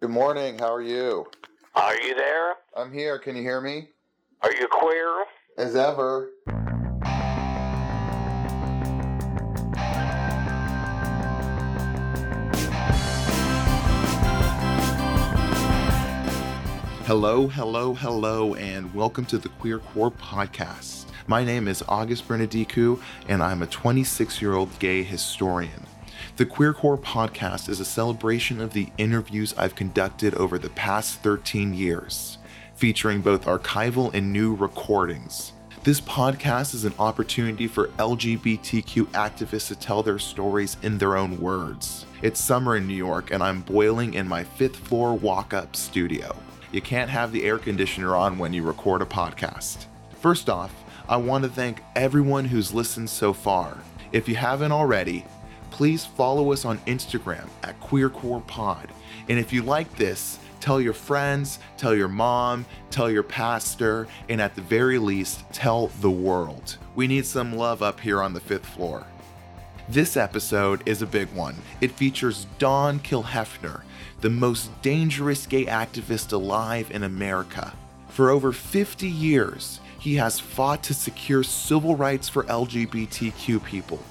Good 0.00 0.10
morning. 0.10 0.60
How 0.60 0.72
are 0.72 0.80
you? 0.80 1.26
Are 1.74 1.96
you 1.96 2.14
there? 2.14 2.54
I'm 2.76 2.92
here. 2.92 3.18
Can 3.18 3.34
you 3.34 3.42
hear 3.42 3.60
me? 3.60 3.88
Are 4.42 4.52
you 4.52 4.68
queer? 4.68 5.24
As 5.56 5.74
ever. 5.74 6.30
Hello, 17.04 17.48
hello, 17.48 17.92
hello, 17.94 18.54
and 18.54 18.94
welcome 18.94 19.24
to 19.24 19.38
the 19.38 19.48
Queer 19.48 19.80
Core 19.80 20.12
Podcast. 20.12 21.06
My 21.26 21.42
name 21.42 21.66
is 21.66 21.82
August 21.88 22.28
Bernadicou, 22.28 23.00
and 23.26 23.42
I'm 23.42 23.62
a 23.62 23.66
26 23.66 24.40
year 24.40 24.54
old 24.54 24.78
gay 24.78 25.02
historian. 25.02 25.88
The 26.38 26.46
Queer 26.46 26.72
Core 26.72 26.96
Podcast 26.96 27.68
is 27.68 27.80
a 27.80 27.84
celebration 27.84 28.60
of 28.60 28.72
the 28.72 28.90
interviews 28.96 29.52
I've 29.58 29.74
conducted 29.74 30.36
over 30.36 30.56
the 30.56 30.70
past 30.70 31.18
13 31.18 31.74
years, 31.74 32.38
featuring 32.76 33.22
both 33.22 33.46
archival 33.46 34.14
and 34.14 34.32
new 34.32 34.54
recordings. 34.54 35.50
This 35.82 36.00
podcast 36.00 36.74
is 36.76 36.84
an 36.84 36.94
opportunity 36.96 37.66
for 37.66 37.88
LGBTQ 37.98 39.06
activists 39.06 39.66
to 39.66 39.74
tell 39.74 40.04
their 40.04 40.20
stories 40.20 40.76
in 40.82 40.98
their 40.98 41.16
own 41.16 41.40
words. 41.40 42.06
It's 42.22 42.38
summer 42.38 42.76
in 42.76 42.86
New 42.86 42.94
York, 42.94 43.32
and 43.32 43.42
I'm 43.42 43.62
boiling 43.62 44.14
in 44.14 44.28
my 44.28 44.44
fifth 44.44 44.76
floor 44.76 45.14
walk 45.14 45.52
up 45.52 45.74
studio. 45.74 46.36
You 46.70 46.80
can't 46.80 47.10
have 47.10 47.32
the 47.32 47.42
air 47.42 47.58
conditioner 47.58 48.14
on 48.14 48.38
when 48.38 48.52
you 48.52 48.62
record 48.62 49.02
a 49.02 49.06
podcast. 49.06 49.86
First 50.20 50.48
off, 50.48 50.72
I 51.08 51.16
want 51.16 51.42
to 51.42 51.50
thank 51.50 51.82
everyone 51.96 52.44
who's 52.44 52.72
listened 52.72 53.10
so 53.10 53.32
far. 53.32 53.76
If 54.12 54.28
you 54.28 54.36
haven't 54.36 54.70
already, 54.72 55.24
please 55.78 56.04
follow 56.04 56.50
us 56.50 56.64
on 56.64 56.76
Instagram 56.88 57.48
at 57.62 57.80
QueerCorePod. 57.80 58.86
And 59.28 59.38
if 59.38 59.52
you 59.52 59.62
like 59.62 59.94
this, 59.94 60.40
tell 60.58 60.80
your 60.80 60.92
friends, 60.92 61.60
tell 61.76 61.94
your 61.94 62.08
mom, 62.08 62.66
tell 62.90 63.08
your 63.08 63.22
pastor, 63.22 64.08
and 64.28 64.40
at 64.40 64.56
the 64.56 64.60
very 64.60 64.98
least, 64.98 65.44
tell 65.52 65.86
the 66.00 66.10
world. 66.10 66.78
We 66.96 67.06
need 67.06 67.24
some 67.26 67.54
love 67.54 67.80
up 67.80 68.00
here 68.00 68.20
on 68.20 68.32
the 68.32 68.40
fifth 68.40 68.66
floor. 68.66 69.06
This 69.88 70.16
episode 70.16 70.82
is 70.84 71.00
a 71.00 71.06
big 71.06 71.32
one. 71.32 71.54
It 71.80 71.92
features 71.92 72.48
Don 72.58 72.98
Kilhefner, 72.98 73.82
the 74.20 74.30
most 74.30 74.82
dangerous 74.82 75.46
gay 75.46 75.66
activist 75.66 76.32
alive 76.32 76.90
in 76.90 77.04
America. 77.04 77.72
For 78.08 78.30
over 78.30 78.50
50 78.50 79.06
years, 79.06 79.78
he 80.00 80.16
has 80.16 80.40
fought 80.40 80.82
to 80.82 80.92
secure 80.92 81.44
civil 81.44 81.94
rights 81.94 82.28
for 82.28 82.42
LGBTQ 82.42 83.64
people. 83.64 84.02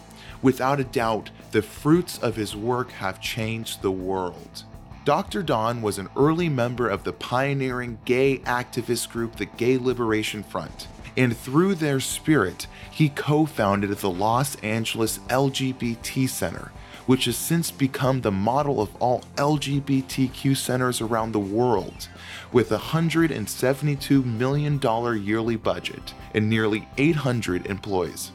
Without 0.41 0.80
a 0.80 0.83
doubt, 0.83 1.31
the 1.52 1.61
fruits 1.61 2.17
of 2.19 2.35
his 2.35 2.55
work 2.55 2.91
have 2.91 3.21
changed 3.21 3.81
the 3.81 3.91
world. 3.91 4.63
Dr. 5.05 5.41
Don 5.41 5.81
was 5.81 5.97
an 5.97 6.09
early 6.17 6.49
member 6.49 6.89
of 6.89 7.03
the 7.03 7.13
pioneering 7.13 7.97
gay 8.03 8.39
activist 8.39 9.09
group, 9.09 9.38
the 9.38 9.45
Gay 9.45 9.77
Liberation 9.77 10.43
Front, 10.43 10.88
and 11.15 11.35
through 11.35 11.75
their 11.75 11.99
spirit, 11.99 12.67
he 12.91 13.09
co 13.09 13.45
founded 13.45 13.89
the 13.89 14.09
Los 14.09 14.55
Angeles 14.58 15.17
LGBT 15.30 16.30
Center, 16.30 16.71
which 17.08 17.25
has 17.25 17.38
since 17.38 17.71
become 17.71 18.21
the 18.21 18.31
model 18.31 18.81
of 18.81 18.95
all 18.97 19.21
LGBTQ 19.35 20.55
centers 20.55 21.02
around 21.02 21.31
the 21.31 21.39
world, 21.39 22.09
with 22.52 22.71
a 22.71 22.77
$172 22.77 24.25
million 24.25 24.80
yearly 25.23 25.55
budget 25.55 26.13
and 26.35 26.49
nearly 26.49 26.88
800 26.97 27.65
employees. 27.65 28.31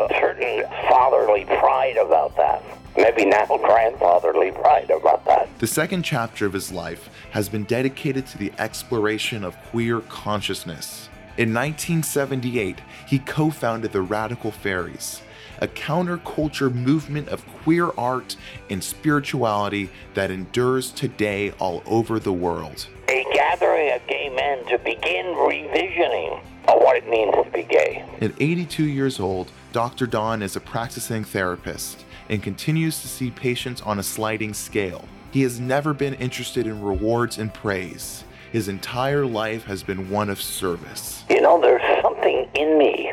A 0.00 0.08
certain 0.18 0.64
fatherly 0.88 1.44
pride 1.44 1.98
about 1.98 2.34
that. 2.38 2.64
Maybe 2.96 3.26
now 3.26 3.44
grandfatherly 3.46 4.50
pride 4.50 4.88
about 4.88 5.26
that. 5.26 5.46
The 5.58 5.66
second 5.66 6.04
chapter 6.04 6.46
of 6.46 6.54
his 6.54 6.72
life 6.72 7.10
has 7.32 7.50
been 7.50 7.64
dedicated 7.64 8.26
to 8.28 8.38
the 8.38 8.50
exploration 8.58 9.44
of 9.44 9.58
queer 9.64 10.00
consciousness. 10.00 11.10
In 11.36 11.52
1978, 11.52 12.78
he 13.06 13.18
co 13.18 13.50
founded 13.50 13.92
the 13.92 14.00
Radical 14.00 14.50
Faeries, 14.50 15.20
a 15.60 15.68
counterculture 15.68 16.74
movement 16.74 17.28
of 17.28 17.46
queer 17.62 17.90
art 17.98 18.36
and 18.70 18.82
spirituality 18.82 19.90
that 20.14 20.30
endures 20.30 20.92
today 20.92 21.50
all 21.58 21.82
over 21.84 22.18
the 22.18 22.32
world. 22.32 22.86
A 23.10 23.26
gathering 23.34 23.92
of 23.92 24.06
gay 24.06 24.30
men 24.30 24.64
to 24.68 24.78
begin 24.78 25.26
revisioning 25.26 26.40
of 26.68 26.80
what 26.80 26.96
it 26.96 27.06
means 27.06 27.34
to 27.34 27.50
be 27.52 27.64
gay. 27.64 28.02
At 28.22 28.32
82 28.40 28.84
years 28.84 29.20
old, 29.20 29.52
Dr. 29.72 30.08
Don 30.08 30.42
is 30.42 30.56
a 30.56 30.60
practicing 30.60 31.22
therapist 31.22 32.04
and 32.28 32.42
continues 32.42 33.00
to 33.02 33.08
see 33.08 33.30
patients 33.30 33.80
on 33.82 34.00
a 34.00 34.02
sliding 34.02 34.52
scale. 34.52 35.04
He 35.30 35.42
has 35.42 35.60
never 35.60 35.94
been 35.94 36.14
interested 36.14 36.66
in 36.66 36.82
rewards 36.82 37.38
and 37.38 37.54
praise. 37.54 38.24
His 38.50 38.66
entire 38.66 39.24
life 39.24 39.64
has 39.64 39.84
been 39.84 40.10
one 40.10 40.28
of 40.28 40.42
service. 40.42 41.22
You 41.30 41.40
know, 41.40 41.60
there's 41.60 41.82
something 42.02 42.48
in 42.54 42.78
me 42.78 43.12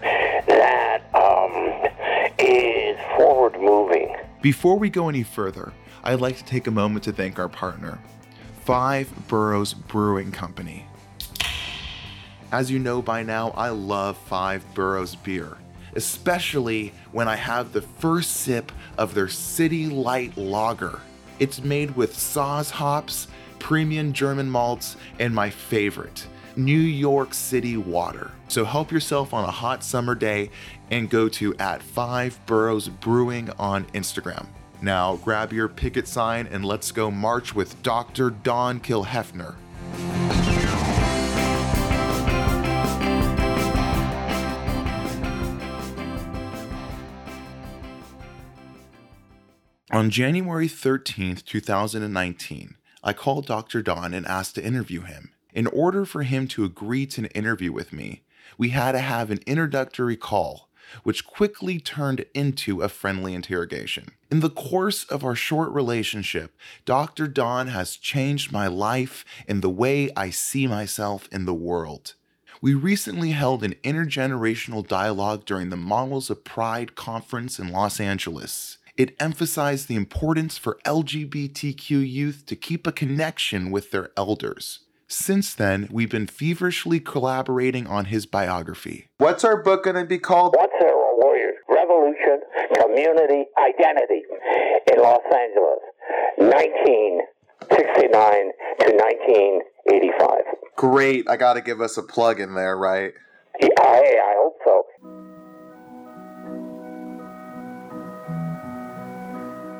that 0.00 1.02
um, 1.14 1.90
is 2.38 2.96
forward 3.18 3.60
moving. 3.60 4.16
Before 4.40 4.78
we 4.78 4.88
go 4.88 5.10
any 5.10 5.22
further, 5.22 5.74
I'd 6.02 6.20
like 6.20 6.38
to 6.38 6.44
take 6.44 6.66
a 6.66 6.70
moment 6.70 7.04
to 7.04 7.12
thank 7.12 7.38
our 7.38 7.50
partner, 7.50 7.98
Five 8.64 9.12
Boroughs 9.28 9.74
Brewing 9.74 10.32
Company. 10.32 10.86
As 12.50 12.70
you 12.70 12.78
know 12.78 13.02
by 13.02 13.22
now, 13.22 13.50
I 13.50 13.68
love 13.68 14.16
Five 14.16 14.64
Boroughs 14.72 15.14
beer, 15.16 15.58
especially 15.96 16.92
when 17.12 17.28
I 17.28 17.36
have 17.36 17.72
the 17.72 17.82
first 17.82 18.32
sip 18.32 18.72
of 18.96 19.14
their 19.14 19.28
City 19.28 19.86
Light 19.86 20.36
Lager. 20.36 21.00
It's 21.38 21.62
made 21.62 21.96
with 21.96 22.14
Saaz 22.14 22.70
hops, 22.70 23.28
premium 23.58 24.12
German 24.12 24.50
malts, 24.50 24.96
and 25.18 25.34
my 25.34 25.50
favorite, 25.50 26.26
New 26.56 26.78
York 26.78 27.34
City 27.34 27.76
water. 27.76 28.32
So 28.48 28.64
help 28.64 28.90
yourself 28.90 29.32
on 29.32 29.44
a 29.44 29.50
hot 29.50 29.84
summer 29.84 30.14
day 30.14 30.50
and 30.90 31.10
go 31.10 31.28
to 31.28 31.54
at 31.56 31.82
Five 31.82 32.38
Boroughs 32.46 32.88
Brewing 32.88 33.50
on 33.58 33.84
Instagram. 33.86 34.46
Now 34.80 35.16
grab 35.16 35.52
your 35.52 35.68
picket 35.68 36.08
sign 36.08 36.46
and 36.46 36.64
let's 36.64 36.92
go 36.92 37.10
march 37.10 37.54
with 37.54 37.82
Dr. 37.82 38.30
Don 38.30 38.80
Kilhefner. 38.80 39.56
On 49.90 50.10
January 50.10 50.68
13th, 50.68 51.46
2019, 51.46 52.74
I 53.02 53.14
called 53.14 53.46
Dr. 53.46 53.80
Don 53.80 54.12
and 54.12 54.26
asked 54.26 54.56
to 54.56 54.64
interview 54.64 55.00
him. 55.00 55.32
In 55.54 55.66
order 55.66 56.04
for 56.04 56.24
him 56.24 56.46
to 56.48 56.64
agree 56.64 57.06
to 57.06 57.22
an 57.22 57.26
interview 57.28 57.72
with 57.72 57.90
me, 57.90 58.22
we 58.58 58.68
had 58.68 58.92
to 58.92 58.98
have 58.98 59.30
an 59.30 59.38
introductory 59.46 60.16
call, 60.16 60.68
which 61.04 61.26
quickly 61.26 61.80
turned 61.80 62.26
into 62.34 62.82
a 62.82 62.90
friendly 62.90 63.32
interrogation. 63.32 64.10
In 64.30 64.40
the 64.40 64.50
course 64.50 65.04
of 65.04 65.24
our 65.24 65.34
short 65.34 65.70
relationship, 65.70 66.54
Dr. 66.84 67.26
Don 67.26 67.68
has 67.68 67.96
changed 67.96 68.52
my 68.52 68.66
life 68.66 69.24
and 69.48 69.62
the 69.62 69.70
way 69.70 70.10
I 70.14 70.28
see 70.28 70.66
myself 70.66 71.30
in 71.32 71.46
the 71.46 71.54
world. 71.54 72.14
We 72.60 72.74
recently 72.74 73.30
held 73.30 73.64
an 73.64 73.76
intergenerational 73.84 74.86
dialogue 74.86 75.46
during 75.46 75.70
the 75.70 75.76
Models 75.76 76.28
of 76.28 76.44
Pride 76.44 76.94
conference 76.94 77.58
in 77.58 77.72
Los 77.72 78.00
Angeles. 78.00 78.77
It 78.98 79.14
emphasized 79.20 79.86
the 79.86 79.94
importance 79.94 80.58
for 80.58 80.80
LGBTQ 80.84 82.04
youth 82.04 82.44
to 82.46 82.56
keep 82.56 82.84
a 82.84 82.90
connection 82.90 83.70
with 83.70 83.92
their 83.92 84.10
elders. 84.16 84.80
Since 85.06 85.54
then, 85.54 85.86
we've 85.92 86.10
been 86.10 86.26
feverishly 86.26 86.98
collaborating 86.98 87.86
on 87.86 88.06
his 88.06 88.26
biography. 88.26 89.06
What's 89.18 89.44
our 89.44 89.62
book 89.62 89.84
going 89.84 89.94
to 89.94 90.04
be 90.04 90.18
called? 90.18 90.56
What's 90.58 90.74
a 90.82 90.86
Warriors? 91.22 91.54
Revolution, 91.68 92.40
community, 92.74 93.44
identity 93.56 94.22
in 94.90 95.00
Los 95.00 95.22
Angeles, 95.32 95.78
1969 96.38 98.52
to 98.80 98.96
1985. 98.96 100.40
Great. 100.74 101.30
I 101.30 101.36
got 101.36 101.54
to 101.54 101.60
give 101.60 101.80
us 101.80 101.96
a 101.96 102.02
plug 102.02 102.40
in 102.40 102.56
there, 102.56 102.76
right? 102.76 103.14
Yeah, 103.60 103.68
I, 103.78 104.18
I 104.24 104.34
hope 104.38 104.56
so. 104.64 104.86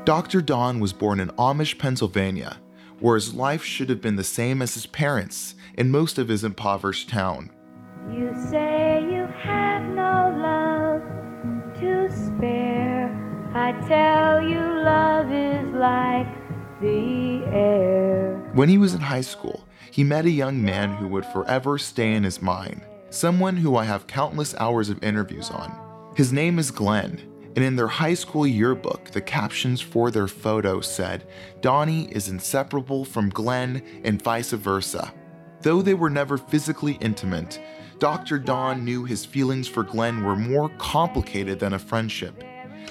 Dr. 0.09 0.41
Don 0.41 0.81
was 0.81 0.95
born 0.95 1.21
in 1.21 1.29
Amish, 1.33 1.77
Pennsylvania, 1.77 2.57
where 2.99 3.17
his 3.17 3.35
life 3.35 3.63
should 3.63 3.91
have 3.91 4.01
been 4.01 4.17
the 4.17 4.25
same 4.25 4.63
as 4.63 4.73
his 4.73 4.87
parents 4.87 5.55
in 5.77 5.91
most 5.91 6.17
of 6.17 6.29
his 6.29 6.45
impoverished 6.45 7.11
town. 7.11 7.51
You 8.11 8.33
say 8.51 9.03
you 9.03 9.27
have 9.27 9.83
no 9.83 10.35
love 10.41 11.03
to 11.81 12.09
spare. 12.11 13.11
I 13.55 13.73
tell 13.87 14.41
you, 14.41 14.59
love 14.59 15.31
is 15.31 15.75
like 15.75 16.81
the 16.81 17.45
air. 17.53 18.51
When 18.55 18.71
he 18.71 18.79
was 18.79 18.95
in 18.95 19.03
high 19.03 19.21
school, 19.21 19.69
he 19.91 20.05
met 20.05 20.25
a 20.25 20.31
young 20.31 20.63
man 20.63 20.97
who 20.97 21.07
would 21.09 21.27
forever 21.27 21.77
stay 21.77 22.15
in 22.15 22.25
his 22.25 22.41
mind, 22.41 22.81
someone 23.11 23.59
who 23.59 23.77
I 23.77 23.85
have 23.85 24.07
countless 24.07 24.55
hours 24.55 24.89
of 24.89 25.05
interviews 25.05 25.51
on. 25.51 25.71
His 26.17 26.33
name 26.33 26.59
is 26.59 26.71
Glenn, 26.71 27.28
And 27.57 27.65
in 27.65 27.77
their 27.77 27.89
high 27.89 28.15
school 28.15 28.47
yearbook, 28.47 29.11
the 29.11 29.21
captions 29.21 29.81
for 29.81 30.11
their 30.11 30.29
photo 30.29 30.81
said, 30.81 31.27
Donnie 31.61 32.13
is 32.13 32.29
inseparable 32.29 33.05
from 33.05 33.31
Glenn 33.31 33.83
and 34.05 34.21
vice 34.23 34.53
versa. 34.53 35.13
Though 35.63 35.83
they 35.83 35.95
were 35.95 36.11
never 36.11 36.39
physically 36.39 36.99
intimate, 37.01 37.61
Dr. 37.99 38.39
Don 38.39 38.85
knew 38.85 39.05
his 39.05 39.25
feelings 39.25 39.67
for 39.67 39.83
Glenn 39.83 40.23
were 40.23 40.37
more 40.37 40.69
complicated 40.79 41.59
than 41.59 41.73
a 41.73 41.79
friendship. 41.79 42.45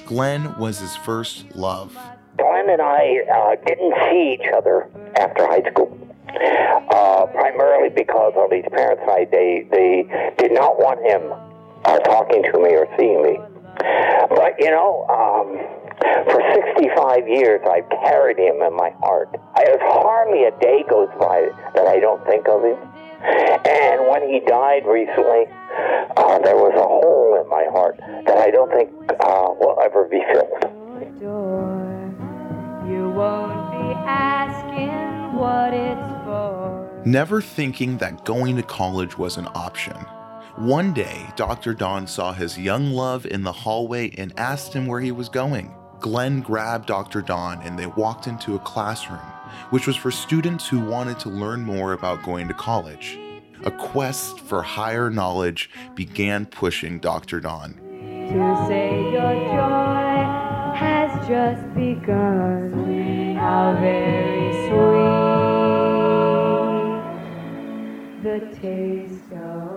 Glenn 0.05 0.57
was 0.59 0.79
his 0.79 0.95
first 0.97 1.55
love. 1.55 1.97
Glenn 2.37 2.69
and 2.69 2.81
I 2.81 3.19
uh, 3.33 3.55
didn't 3.65 3.93
see 4.11 4.37
each 4.37 4.51
other 4.53 4.89
after 5.15 5.47
high 5.47 5.63
school. 5.69 5.97
Uh, 6.29 7.25
primarily 7.27 7.89
because 7.89 8.33
on 8.35 8.51
his 8.51 8.65
parents' 8.71 9.01
they, 9.31 9.65
they 9.71 10.33
did 10.37 10.51
not 10.51 10.77
want 10.77 10.99
him 11.05 11.33
uh, 11.85 11.99
talking 11.99 12.43
to 12.43 12.59
me 12.59 12.75
or 12.75 12.87
seeing 12.97 13.23
me. 13.23 13.39
But, 13.79 14.55
you 14.59 14.71
know, 14.71 15.05
um, 15.07 15.57
for 16.29 16.41
65 16.53 17.27
years, 17.27 17.61
I've 17.69 17.89
carried 17.89 18.37
him 18.37 18.61
in 18.61 18.75
my 18.75 18.91
heart. 19.01 19.29
There's 19.55 19.81
hardly 19.81 20.43
a 20.45 20.51
day 20.59 20.83
goes 20.89 21.09
by 21.19 21.49
that 21.73 21.87
I 21.87 21.99
don't 21.99 22.23
think 22.25 22.47
of 22.47 22.63
him. 22.63 22.77
And 23.19 24.07
when 24.07 24.29
he 24.29 24.39
died 24.41 24.85
recently, 24.85 25.45
uh, 26.15 26.39
there 26.39 26.55
was 26.55 26.73
a 26.75 26.87
hole 26.87 27.41
in 27.41 27.49
my 27.49 27.65
heart 27.71 27.97
that 28.25 28.37
I 28.37 28.51
don't 28.51 28.71
think 28.71 28.89
uh, 29.19 29.53
will 29.59 29.79
ever 29.83 30.05
be 30.05 30.21
filled. 30.31 30.77
You 32.87 33.09
won't 33.09 33.71
be 33.71 33.93
asking 34.05 35.33
what 35.37 35.73
it's 35.73 36.25
for. 36.25 37.01
Never 37.05 37.41
thinking 37.41 37.97
that 37.97 38.23
going 38.23 38.55
to 38.55 38.63
college 38.63 39.17
was 39.17 39.37
an 39.37 39.47
option. 39.55 39.95
One 40.57 40.91
day, 40.91 41.29
Dr. 41.35 41.75
Don 41.75 42.07
saw 42.07 42.33
his 42.33 42.57
young 42.57 42.89
love 42.91 43.27
in 43.27 43.43
the 43.43 43.51
hallway 43.51 44.09
and 44.17 44.33
asked 44.39 44.73
him 44.73 44.87
where 44.87 44.99
he 44.99 45.11
was 45.11 45.29
going. 45.29 45.71
Glenn 45.99 46.41
grabbed 46.41 46.87
Dr. 46.87 47.21
Don 47.21 47.61
and 47.61 47.77
they 47.77 47.85
walked 47.85 48.25
into 48.25 48.55
a 48.55 48.59
classroom, 48.59 49.19
which 49.69 49.85
was 49.85 49.95
for 49.95 50.09
students 50.09 50.67
who 50.67 50.79
wanted 50.79 51.19
to 51.19 51.29
learn 51.29 51.61
more 51.61 51.93
about 51.93 52.23
going 52.23 52.47
to 52.47 52.55
college. 52.55 53.19
A 53.65 53.71
quest 53.71 54.39
for 54.39 54.63
higher 54.63 55.11
knowledge 55.11 55.69
began 55.93 56.47
pushing 56.47 56.97
Dr. 56.97 57.39
Don. 57.39 57.75
To 57.75 58.65
say 58.67 59.11
your 59.11 59.35
joy 59.35 60.23
has 60.75 61.27
just 61.27 61.71
begun. 61.75 63.35
How 63.35 63.77
very 63.79 64.53
sweet 64.65 65.27
the 68.23 68.39
taste 68.59 69.31
of. 69.33 69.76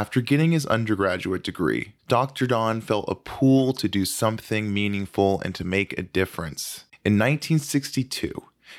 After 0.00 0.22
getting 0.22 0.52
his 0.52 0.64
undergraduate 0.64 1.42
degree, 1.42 1.92
Dr. 2.08 2.46
Don 2.46 2.80
felt 2.80 3.04
a 3.06 3.14
pull 3.14 3.74
to 3.74 3.86
do 3.86 4.06
something 4.06 4.72
meaningful 4.72 5.42
and 5.44 5.54
to 5.54 5.62
make 5.62 5.92
a 5.92 6.02
difference. 6.02 6.84
In 7.04 7.18
1962, 7.18 8.32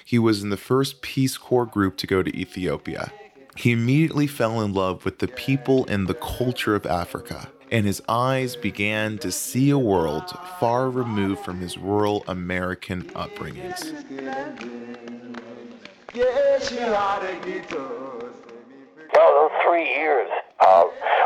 he 0.03 0.17
was 0.17 0.41
in 0.41 0.49
the 0.49 0.57
first 0.57 1.03
Peace 1.03 1.37
Corps 1.37 1.67
group 1.67 1.95
to 1.97 2.07
go 2.07 2.23
to 2.23 2.35
Ethiopia. 2.35 3.13
He 3.55 3.71
immediately 3.71 4.25
fell 4.25 4.61
in 4.61 4.73
love 4.73 5.05
with 5.05 5.19
the 5.19 5.27
people 5.27 5.85
and 5.85 6.07
the 6.07 6.15
culture 6.15 6.73
of 6.73 6.87
Africa, 6.87 7.51
and 7.69 7.85
his 7.85 8.01
eyes 8.09 8.55
began 8.55 9.19
to 9.19 9.31
see 9.31 9.69
a 9.69 9.77
world 9.77 10.35
far 10.59 10.89
removed 10.89 11.45
from 11.45 11.59
his 11.59 11.77
rural 11.77 12.23
American 12.27 13.03
upbringings. 13.09 13.93
Well, 19.13 19.49
those 19.49 19.51
three 19.63 19.87
years 19.87 20.27
uh, 20.61 20.85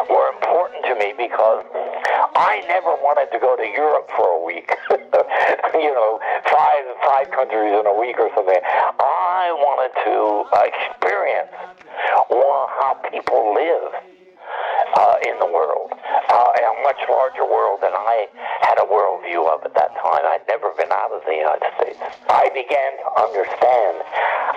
were 0.09 0.29
important 0.33 0.83
to 0.85 0.95
me 0.95 1.13
because 1.17 1.65
I 2.35 2.63
never 2.67 2.95
wanted 3.03 3.31
to 3.31 3.39
go 3.39 3.55
to 3.55 3.67
Europe 3.67 4.09
for 4.15 4.39
a 4.39 4.41
week. 4.43 4.71
you 5.75 5.93
know, 5.93 6.19
five 6.47 6.83
five 7.03 7.27
countries 7.31 7.75
in 7.75 7.85
a 7.85 7.95
week 7.95 8.17
or 8.19 8.31
something. 8.35 8.59
I 8.63 9.51
wanted 9.55 9.91
to 10.07 10.47
experience 10.67 11.51
how 12.85 12.99
people 13.09 13.53
live 13.53 13.91
uh, 14.95 15.15
in 15.27 15.35
the 15.39 15.49
world, 15.49 15.91
uh, 15.91 16.49
a 16.53 16.83
much 16.83 16.99
larger 17.09 17.43
world 17.43 17.79
than 17.81 17.91
I 17.93 18.27
had 18.61 18.77
a 18.79 18.87
worldview 18.87 19.47
of 19.49 19.65
at 19.65 19.73
that 19.75 19.91
time. 19.99 20.23
I'd 20.23 20.45
never 20.47 20.71
been 20.77 20.91
out 20.91 21.11
of 21.11 21.21
the 21.25 21.35
United 21.35 21.71
States. 21.81 21.99
I 22.29 22.49
began 22.53 22.91
to 23.03 23.07
understand 23.19 23.95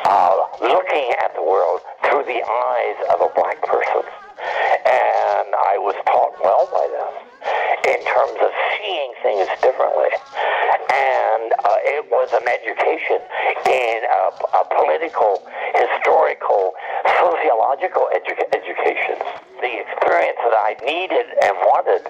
uh, 0.05 0.37
looking 0.61 1.15
at 1.25 1.35
the 1.35 1.43
world 1.43 1.81
through 2.05 2.25
the 2.25 2.43
eyes 2.45 2.99
of 3.15 3.21
a 3.23 3.31
black 3.35 3.63
person. 3.63 4.28
And 4.87 5.49
I 5.55 5.79
was 5.79 5.97
taught 6.07 6.35
well 6.43 6.69
by 6.73 6.87
them 6.89 7.13
in 7.89 8.01
terms 8.05 8.39
of 8.43 8.51
seeing 8.77 9.13
things 9.23 9.49
differently. 9.63 10.13
And 10.89 11.53
uh, 11.65 11.99
it 11.99 12.05
was 12.11 12.29
an 12.33 12.47
education 12.49 13.21
in 13.67 13.99
a, 14.05 14.23
a 14.57 14.63
political, 14.69 15.43
historical, 15.75 16.73
sociological 17.19 18.09
edu- 18.13 18.49
education. 18.53 19.17
The 19.61 19.73
experience 19.83 20.39
that 20.45 20.57
I 20.57 20.77
needed 20.85 21.27
and 21.43 21.55
wanted, 21.67 22.03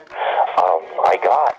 um, 0.59 0.83
I 1.07 1.17
got. 1.23 1.57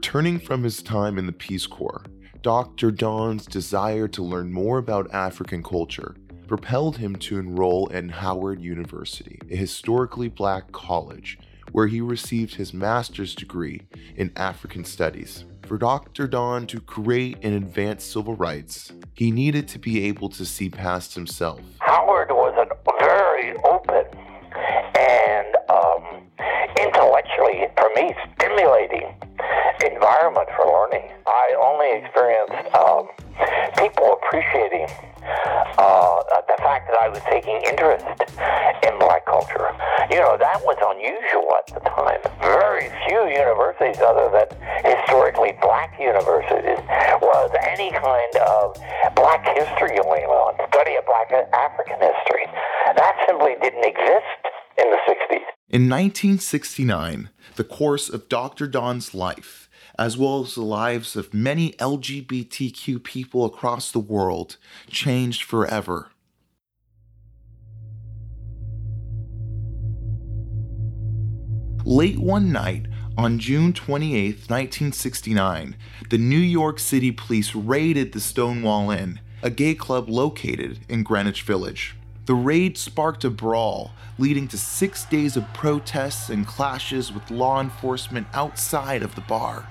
Returning 0.00 0.40
from 0.40 0.62
his 0.62 0.82
time 0.82 1.18
in 1.18 1.26
the 1.26 1.32
Peace 1.32 1.66
Corps, 1.66 2.02
Dr. 2.40 2.90
Don's 2.90 3.44
desire 3.44 4.08
to 4.08 4.22
learn 4.22 4.50
more 4.50 4.78
about 4.78 5.12
African 5.12 5.62
culture 5.62 6.16
propelled 6.48 6.96
him 6.96 7.16
to 7.16 7.38
enroll 7.38 7.86
in 7.88 8.08
Howard 8.08 8.62
University, 8.62 9.38
a 9.50 9.56
historically 9.56 10.28
black 10.28 10.72
college, 10.72 11.38
where 11.72 11.86
he 11.86 12.00
received 12.00 12.54
his 12.54 12.72
master's 12.72 13.34
degree 13.34 13.82
in 14.16 14.32
African 14.36 14.86
Studies. 14.86 15.44
For 15.66 15.76
Dr. 15.76 16.26
Don 16.26 16.66
to 16.68 16.80
create 16.80 17.36
and 17.42 17.52
advance 17.52 18.02
civil 18.02 18.36
rights, 18.36 18.92
he 19.12 19.30
needed 19.30 19.68
to 19.68 19.78
be 19.78 20.06
able 20.06 20.30
to 20.30 20.46
see 20.46 20.70
past 20.70 21.14
himself. 21.14 21.60
Howard 21.80 22.30
was 22.30 22.54
a 22.56 22.92
very 22.98 23.54
open 23.64 24.06
and 24.98 25.56
um, 25.68 26.22
intellectually, 26.80 27.66
for 27.76 27.90
me, 27.94 28.14
stimulating 28.34 29.14
environment 29.82 30.48
for 30.56 30.66
learning. 30.68 31.08
I 31.26 31.54
only 31.56 32.04
experienced 32.04 32.74
um, 32.76 33.08
people 33.78 34.18
appreciating 34.20 34.88
uh, 35.78 36.20
the 36.48 36.56
fact 36.60 36.88
that 36.88 36.98
I 37.00 37.08
was 37.08 37.20
taking 37.30 37.56
interest 37.64 38.04
in 38.84 38.92
black 38.98 39.24
culture. 39.26 39.72
You 40.10 40.20
know, 40.20 40.36
that 40.36 40.60
was 40.64 40.76
unusual 40.80 41.48
at 41.56 41.66
the 41.72 41.80
time. 41.88 42.20
Very 42.40 42.92
few 43.08 43.30
universities, 43.30 44.00
other 44.02 44.28
than 44.28 44.48
historically 44.84 45.56
black 45.62 45.96
universities, 46.00 46.80
was 47.22 47.50
any 47.62 47.90
kind 47.92 48.34
of 48.44 48.76
black 49.14 49.44
history 49.56 49.96
going 49.96 50.26
on, 50.28 50.54
study 50.68 50.96
of 50.96 51.04
black 51.06 51.32
African 51.32 52.00
history. 52.00 52.44
That 52.96 53.16
simply 53.26 53.56
didn't 53.62 53.84
exist 53.84 54.40
in 54.78 54.90
the 54.90 55.00
60s. 55.08 55.46
In 55.70 55.88
1969, 55.88 57.30
the 57.54 57.64
course 57.64 58.08
of 58.08 58.28
Dr. 58.28 58.66
Don's 58.66 59.14
life, 59.14 59.69
as 60.00 60.16
well 60.16 60.42
as 60.42 60.54
the 60.54 60.62
lives 60.62 61.14
of 61.14 61.34
many 61.34 61.72
LGBTQ 61.72 63.04
people 63.04 63.44
across 63.44 63.92
the 63.92 63.98
world, 63.98 64.56
changed 64.88 65.42
forever. 65.42 66.08
Late 71.84 72.18
one 72.18 72.50
night, 72.50 72.86
on 73.18 73.38
June 73.38 73.74
28, 73.74 74.48
1969, 74.48 75.76
the 76.08 76.16
New 76.16 76.38
York 76.38 76.78
City 76.78 77.10
Police 77.10 77.54
raided 77.54 78.12
the 78.12 78.20
Stonewall 78.20 78.90
Inn, 78.90 79.20
a 79.42 79.50
gay 79.50 79.74
club 79.74 80.08
located 80.08 80.78
in 80.88 81.02
Greenwich 81.02 81.42
Village. 81.42 81.94
The 82.24 82.34
raid 82.34 82.78
sparked 82.78 83.24
a 83.24 83.30
brawl, 83.30 83.90
leading 84.18 84.48
to 84.48 84.56
six 84.56 85.04
days 85.04 85.36
of 85.36 85.52
protests 85.52 86.30
and 86.30 86.46
clashes 86.46 87.12
with 87.12 87.30
law 87.30 87.60
enforcement 87.60 88.28
outside 88.32 89.02
of 89.02 89.14
the 89.14 89.20
bar. 89.22 89.66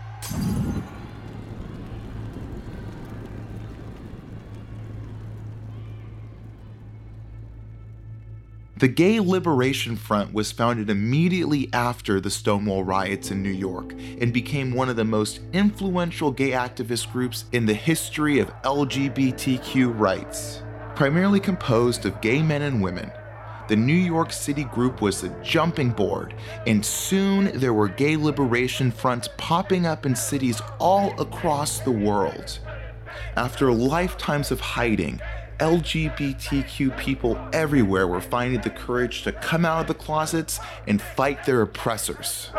The 8.79 8.87
Gay 8.87 9.19
Liberation 9.19 9.97
Front 9.97 10.33
was 10.33 10.53
founded 10.53 10.89
immediately 10.89 11.69
after 11.73 12.21
the 12.21 12.29
Stonewall 12.29 12.85
riots 12.85 13.29
in 13.29 13.43
New 13.43 13.49
York 13.49 13.91
and 13.91 14.31
became 14.31 14.71
one 14.71 14.87
of 14.87 14.95
the 14.95 15.03
most 15.03 15.41
influential 15.51 16.31
gay 16.31 16.51
activist 16.51 17.11
groups 17.11 17.43
in 17.51 17.65
the 17.65 17.73
history 17.73 18.39
of 18.39 18.53
LGBTQ 18.61 19.99
rights. 19.99 20.63
Primarily 20.95 21.41
composed 21.41 22.05
of 22.05 22.21
gay 22.21 22.41
men 22.41 22.61
and 22.61 22.81
women, 22.81 23.11
the 23.69 23.75
New 23.75 23.93
York 23.93 24.33
City 24.33 24.63
group 24.63 24.99
was 24.99 25.23
a 25.23 25.29
jumping 25.43 25.91
board, 25.91 26.33
and 26.65 26.83
soon 26.83 27.57
there 27.59 27.73
were 27.73 27.87
gay 27.87 28.17
liberation 28.17 28.89
fronts 28.89 29.29
popping 29.37 29.85
up 29.85 30.07
in 30.07 30.15
cities 30.15 30.59
all 30.79 31.13
across 31.21 31.79
the 31.79 31.91
world. 31.91 32.59
After 33.35 33.71
lifetimes 33.71 34.49
of 34.49 34.59
hiding, 34.59 35.21
LGBTQ 35.59 36.97
people 36.97 37.37
everywhere 37.53 38.07
were 38.07 38.21
finding 38.21 38.61
the 38.61 38.71
courage 38.71 39.21
to 39.23 39.31
come 39.33 39.65
out 39.65 39.81
of 39.81 39.87
the 39.87 39.93
closets 39.93 40.59
and 40.87 40.99
fight 40.99 41.45
their 41.45 41.61
oppressors. 41.61 42.49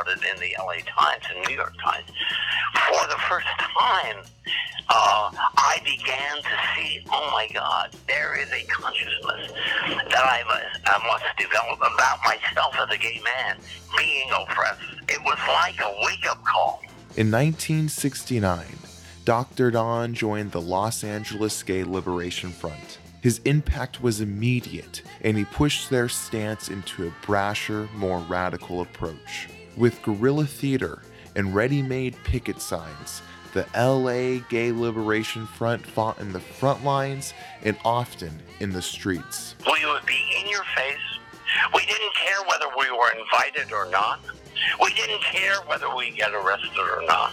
About 0.00 0.12
it 0.12 0.22
in 0.24 0.40
the 0.40 0.54
LA 0.58 0.74
Times 0.86 1.22
and 1.34 1.46
New 1.46 1.54
York 1.54 1.74
Times, 1.82 2.06
for 2.88 3.06
the 3.08 3.18
first 3.28 3.46
time, 3.58 4.16
uh, 4.88 5.30
I 5.56 5.78
began 5.84 6.36
to 6.36 6.56
see, 6.74 7.04
oh 7.10 7.30
my 7.32 7.48
God, 7.52 7.94
there 8.06 8.38
is 8.40 8.50
a 8.50 8.64
consciousness 8.66 9.52
that 10.10 10.24
I 10.24 10.42
must, 10.46 10.64
I 10.86 11.06
must 11.06 11.24
develop 11.38 11.78
about 11.78 12.18
myself 12.24 12.74
as 12.78 12.94
a 12.94 12.98
gay 12.98 13.20
man 13.24 13.56
being 13.96 14.30
oppressed. 14.30 14.80
It 15.08 15.20
was 15.22 15.38
like 15.48 15.80
a 15.80 15.92
wake 16.04 16.26
up 16.28 16.42
call. 16.44 16.80
In 17.16 17.30
1969, 17.30 18.66
Dr. 19.24 19.70
Don 19.70 20.14
joined 20.14 20.52
the 20.52 20.60
Los 20.60 21.04
Angeles 21.04 21.62
Gay 21.62 21.84
Liberation 21.84 22.50
Front. 22.50 22.98
His 23.22 23.40
impact 23.40 24.02
was 24.02 24.20
immediate, 24.22 25.02
and 25.20 25.36
he 25.36 25.44
pushed 25.44 25.90
their 25.90 26.08
stance 26.08 26.70
into 26.70 27.06
a 27.06 27.26
brasher, 27.26 27.92
more 27.92 28.18
radical 28.20 28.80
approach. 28.80 29.48
With 29.76 30.02
guerrilla 30.02 30.46
theater 30.46 31.02
and 31.36 31.54
ready 31.54 31.80
made 31.80 32.16
picket 32.24 32.60
signs, 32.60 33.22
the 33.52 33.66
LA 33.76 34.44
Gay 34.48 34.72
Liberation 34.72 35.46
Front 35.46 35.84
fought 35.84 36.18
in 36.18 36.32
the 36.32 36.40
front 36.40 36.84
lines 36.84 37.34
and 37.62 37.76
often 37.84 38.40
in 38.60 38.70
the 38.70 38.82
streets. 38.82 39.54
We 39.66 39.86
would 39.86 40.06
be 40.06 40.20
in 40.40 40.48
your 40.48 40.64
face. 40.76 40.96
We 41.74 41.84
didn't 41.86 42.14
care 42.14 42.42
whether 42.48 42.66
we 42.78 42.90
were 42.90 43.10
invited 43.18 43.72
or 43.72 43.90
not. 43.90 44.20
We 44.82 44.92
didn't 44.94 45.22
care 45.22 45.56
whether 45.66 45.94
we 45.94 46.10
get 46.10 46.32
arrested 46.32 46.78
or 46.78 47.02
not. 47.06 47.32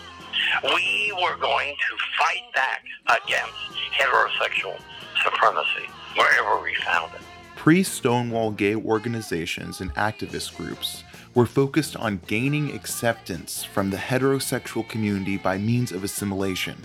We 0.64 1.14
were 1.22 1.38
going 1.38 1.76
to 1.76 1.98
fight 2.18 2.54
back 2.54 2.84
against 3.08 3.54
heterosexual 4.00 4.80
supremacy 5.24 5.90
wherever 6.16 6.62
we 6.62 6.74
found 6.86 7.14
it. 7.14 7.22
Pre 7.56 7.84
Stonewall 7.84 8.52
gay 8.52 8.76
organizations 8.76 9.82
and 9.82 9.94
activist 9.96 10.56
groups 10.56 11.04
were 11.38 11.46
focused 11.46 11.96
on 11.96 12.20
gaining 12.26 12.74
acceptance 12.74 13.64
from 13.64 13.92
the 13.92 13.98
heterosexual 13.98 14.90
community 14.90 15.38
by 15.38 15.56
means 15.56 15.92
of 15.92 16.04
assimilation. 16.04 16.76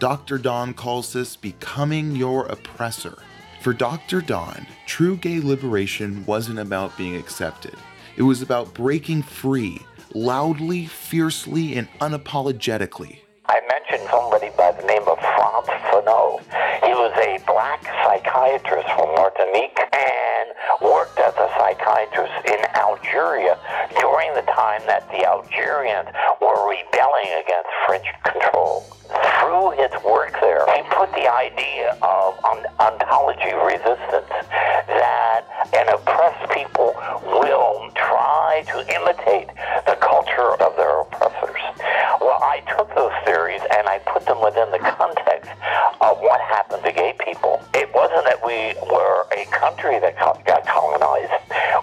Dr. 0.00 0.38
Don 0.38 0.74
calls 0.74 1.12
this 1.12 1.36
becoming 1.36 2.16
your 2.16 2.46
oppressor. 2.46 3.16
For 3.60 3.72
Dr. 3.72 4.20
Don, 4.20 4.66
true 4.86 5.16
gay 5.18 5.38
liberation 5.38 6.26
wasn't 6.26 6.58
about 6.58 6.98
being 6.98 7.14
accepted, 7.14 7.76
it 8.16 8.22
was 8.22 8.42
about 8.42 8.74
breaking 8.74 9.22
free, 9.22 9.78
loudly, 10.14 10.86
fiercely, 10.86 11.76
and 11.76 11.88
unapologetically. 12.00 13.21
I 13.52 13.60
mentioned 13.68 14.08
somebody 14.08 14.48
by 14.56 14.72
the 14.72 14.80
name 14.88 15.04
of 15.04 15.20
Frantz 15.20 15.68
Fanon. 15.92 16.40
He 16.88 16.96
was 16.96 17.12
a 17.20 17.36
black 17.44 17.84
psychiatrist 17.84 18.88
from 18.96 19.12
Martinique 19.12 19.76
and 19.92 20.48
worked 20.80 21.20
as 21.20 21.36
a 21.36 21.52
psychiatrist 21.60 22.32
in 22.48 22.64
Algeria 22.72 23.60
during 24.00 24.32
the 24.32 24.48
time 24.48 24.80
that 24.88 25.04
the 25.12 25.28
Algerians 25.28 26.08
were 26.40 26.64
rebelling 26.64 27.28
against 27.44 27.68
French 27.84 28.08
control. 28.24 28.88
Through 29.36 29.76
his 29.76 29.92
work 30.00 30.32
there, 30.40 30.64
he 30.72 30.80
put 30.88 31.12
the 31.12 31.28
idea 31.28 31.92
of 32.00 32.40
on- 32.48 32.64
ontology 32.80 33.52
resistance 33.52 34.32
that 34.88 35.44
an 35.76 35.92
oppressed 35.92 36.48
people 36.56 36.96
will 37.36 37.92
try 38.00 38.64
to 38.72 38.80
imitate 38.96 39.52
the 39.84 40.00
culture 40.00 40.56
of 40.56 40.72
their 40.80 41.04
oppressors. 41.04 41.51
Well, 42.20 42.38
I 42.42 42.60
took 42.76 42.94
those 42.94 43.12
theories 43.24 43.62
and 43.76 43.88
I 43.88 43.98
put 44.00 44.26
them 44.26 44.42
within 44.42 44.70
the 44.70 44.78
context 44.78 45.50
of 46.00 46.18
what 46.20 46.40
happened 46.40 46.84
to 46.84 46.92
gay 46.92 47.14
people. 47.18 47.62
It 47.74 47.88
wasn't 47.94 48.24
that 48.26 48.44
we 48.44 48.74
were 48.90 49.26
a 49.32 49.46
country 49.48 49.98
that 49.98 50.18
got 50.18 50.66
colonized. 50.66 51.32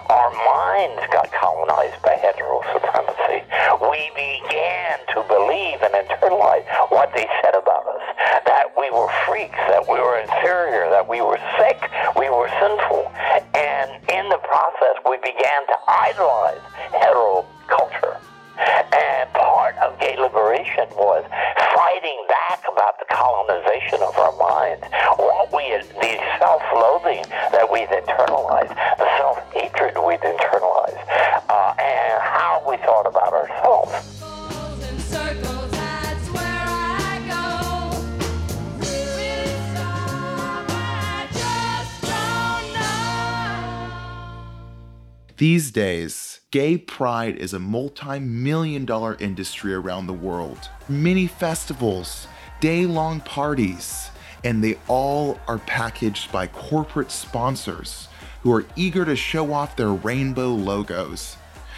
Our 0.08 0.30
minds 0.30 1.02
got 1.10 1.32
colonized 1.32 1.98
by 2.02 2.14
hetero 2.20 2.62
supremacy. 2.72 3.42
We 3.82 4.12
began 4.14 5.02
to 5.16 5.24
believe 5.26 5.82
and 5.82 5.94
internalize 5.98 6.64
what 6.94 7.10
they 7.14 7.26
said 7.42 7.58
about 7.58 7.86
us. 7.90 8.04
That 8.46 8.70
we 8.78 8.90
were 8.90 9.10
freaks, 9.26 9.58
that 9.72 9.82
we 9.88 9.98
were 9.98 10.18
inferior, 10.20 10.90
that 10.90 11.06
we 11.08 11.20
were 11.20 11.40
sick, 11.58 11.80
we 12.14 12.30
were 12.30 12.48
sinful. 12.62 13.10
And 13.58 13.88
in 14.08 14.28
the 14.30 14.40
process, 14.46 14.96
we 15.08 15.18
began 15.18 15.66
to 15.66 15.76
idolize 15.88 16.62
hetero 16.94 17.46
colonization 23.20 24.00
of 24.00 24.16
our 24.16 24.34
minds. 24.38 24.82
What 25.18 25.52
we 25.52 25.64
the 26.00 26.16
self-loathing 26.40 27.22
that 27.52 27.68
we've 27.70 27.88
internalized, 27.88 28.74
the 28.96 29.08
self-hatred 29.18 29.94
we've 30.06 30.20
internalized, 30.20 31.04
uh, 31.50 31.74
and 31.78 32.22
how 32.22 32.64
we 32.66 32.78
thought 32.78 33.06
about 33.06 33.32
ourselves. 33.34 34.16
These 45.36 45.70
days, 45.70 46.40
gay 46.50 46.76
pride 46.76 47.36
is 47.36 47.54
a 47.54 47.58
multi 47.58 48.18
million 48.18 48.84
dollar 48.84 49.16
industry 49.20 49.72
around 49.72 50.06
the 50.06 50.12
world. 50.12 50.68
Many 50.86 51.26
festivals, 51.26 52.26
day 52.60 52.86
long 52.86 53.20
parties, 53.20 54.10
and 54.44 54.62
they 54.62 54.78
all 54.86 55.38
are 55.48 55.58
packaged 55.58 56.30
by 56.30 56.46
corporate 56.46 57.10
sponsors 57.10 58.08
who 58.42 58.52
are 58.52 58.64
eager 58.76 59.04
to 59.04 59.16
show 59.16 59.52
off 59.52 59.76
their 59.76 59.92
rainbow 59.92 60.48
logos. 60.48 61.36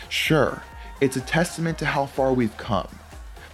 Sure, 0.09 0.63
it's 1.01 1.17
a 1.17 1.21
testament 1.21 1.79
to 1.79 1.87
how 1.87 2.07
far 2.07 2.33
we've 2.33 2.57
come, 2.57 2.89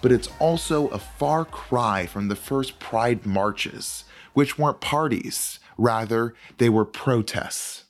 but 0.03 0.13
it's 0.13 0.29
also 0.39 0.89
a 0.89 0.99
far 0.99 1.45
cry 1.45 2.07
from 2.07 2.29
the 2.29 2.37
first 2.37 2.79
pride 2.79 3.25
marches, 3.25 4.05
which 4.35 4.59
weren't 4.59 4.81
parties, 4.81 5.59
rather, 5.77 6.35
they 6.59 6.69
were 6.69 6.85
protests. 6.85 7.85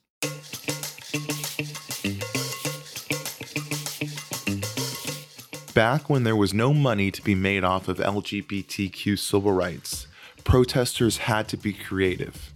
Back 5.79 6.11
when 6.11 6.25
there 6.25 6.35
was 6.35 6.53
no 6.53 6.75
money 6.75 7.13
to 7.13 7.23
be 7.23 7.37
made 7.37 7.63
off 7.63 7.87
of 7.87 7.99
LGBTQ 7.99 9.17
civil 9.17 9.53
rights, 9.53 10.09
protesters 10.43 11.19
had 11.19 11.47
to 11.51 11.57
be 11.57 11.73
creative. 11.73 12.53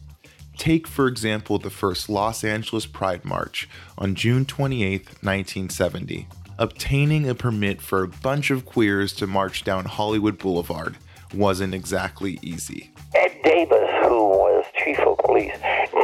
Take, 0.59 0.88
for 0.88 1.07
example, 1.07 1.61
the 1.61 1.71
first 1.71 2.09
Los 2.09 2.43
Angeles 2.43 2.85
Pride 2.85 3.25
March 3.25 3.69
on 3.97 4.17
June 4.17 4.45
28, 4.45 5.05
1970. 5.23 6.26
Obtaining 6.59 7.29
a 7.29 7.37
permit 7.37 7.81
for 7.81 8.02
a 8.02 8.09
bunch 8.09 8.50
of 8.50 8.67
queers 8.67 9.12
to 9.12 9.29
march 9.29 9.62
down 9.62 9.85
Hollywood 9.85 10.37
Boulevard 10.37 10.97
wasn't 11.33 11.75
exactly 11.75 12.41
easy. 12.43 12.91
Ed 13.14 13.37
Davis, 13.45 13.88
who 14.02 14.31
was 14.31 14.64
chief 14.83 14.99
of 14.99 15.17
police, 15.19 15.55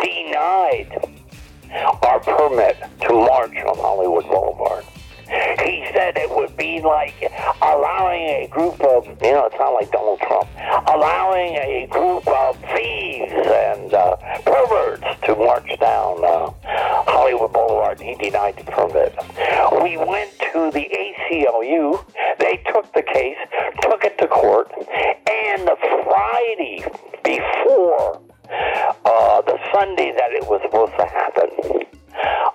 denied 0.04 1.18
our 2.00 2.20
permit 2.20 2.76
to 3.00 3.12
march 3.12 3.56
on 3.56 3.76
Hollywood 3.76 4.24
Boulevard. 4.26 4.84
He 5.64 5.86
said 5.92 6.16
it 6.16 6.30
would 6.30 6.56
be 6.56 6.80
like 6.80 7.14
allowing 7.62 8.22
a 8.22 8.48
group 8.48 8.80
of, 8.80 9.06
you 9.22 9.32
know, 9.32 9.46
it's 9.46 9.56
not 9.58 9.70
like 9.70 9.90
Donald 9.90 10.20
Trump, 10.20 10.48
allowing 10.88 11.54
a 11.56 11.86
group 11.90 12.26
of 12.26 12.56
thieves 12.74 13.32
and 13.32 13.94
uh, 13.94 14.16
perverts 14.44 15.04
to 15.26 15.34
march 15.36 15.68
down 15.80 16.24
uh, 16.24 16.50
Hollywood 17.06 17.52
Boulevard. 17.52 18.00
He 18.00 18.14
denied 18.14 18.56
the 18.56 18.64
permit. 18.64 19.14
We 19.82 19.96
went 19.96 20.32
to 20.52 20.70
the 20.72 20.86
ACLU. 20.90 22.04
They 22.38 22.62
took 22.72 22.92
the 22.94 23.02
case, 23.02 23.36
took 23.82 24.04
it 24.04 24.18
to 24.18 24.26
court, 24.28 24.72
and 24.76 25.66
the 25.66 25.76
Friday 26.04 26.84
before 27.24 28.22
uh, 29.04 29.42
the 29.42 29.58
Sunday 29.72 30.12
that 30.16 30.32
it 30.32 30.44
was 30.48 30.60
supposed 30.64 30.92
to 30.98 31.04
happen, 31.04 31.50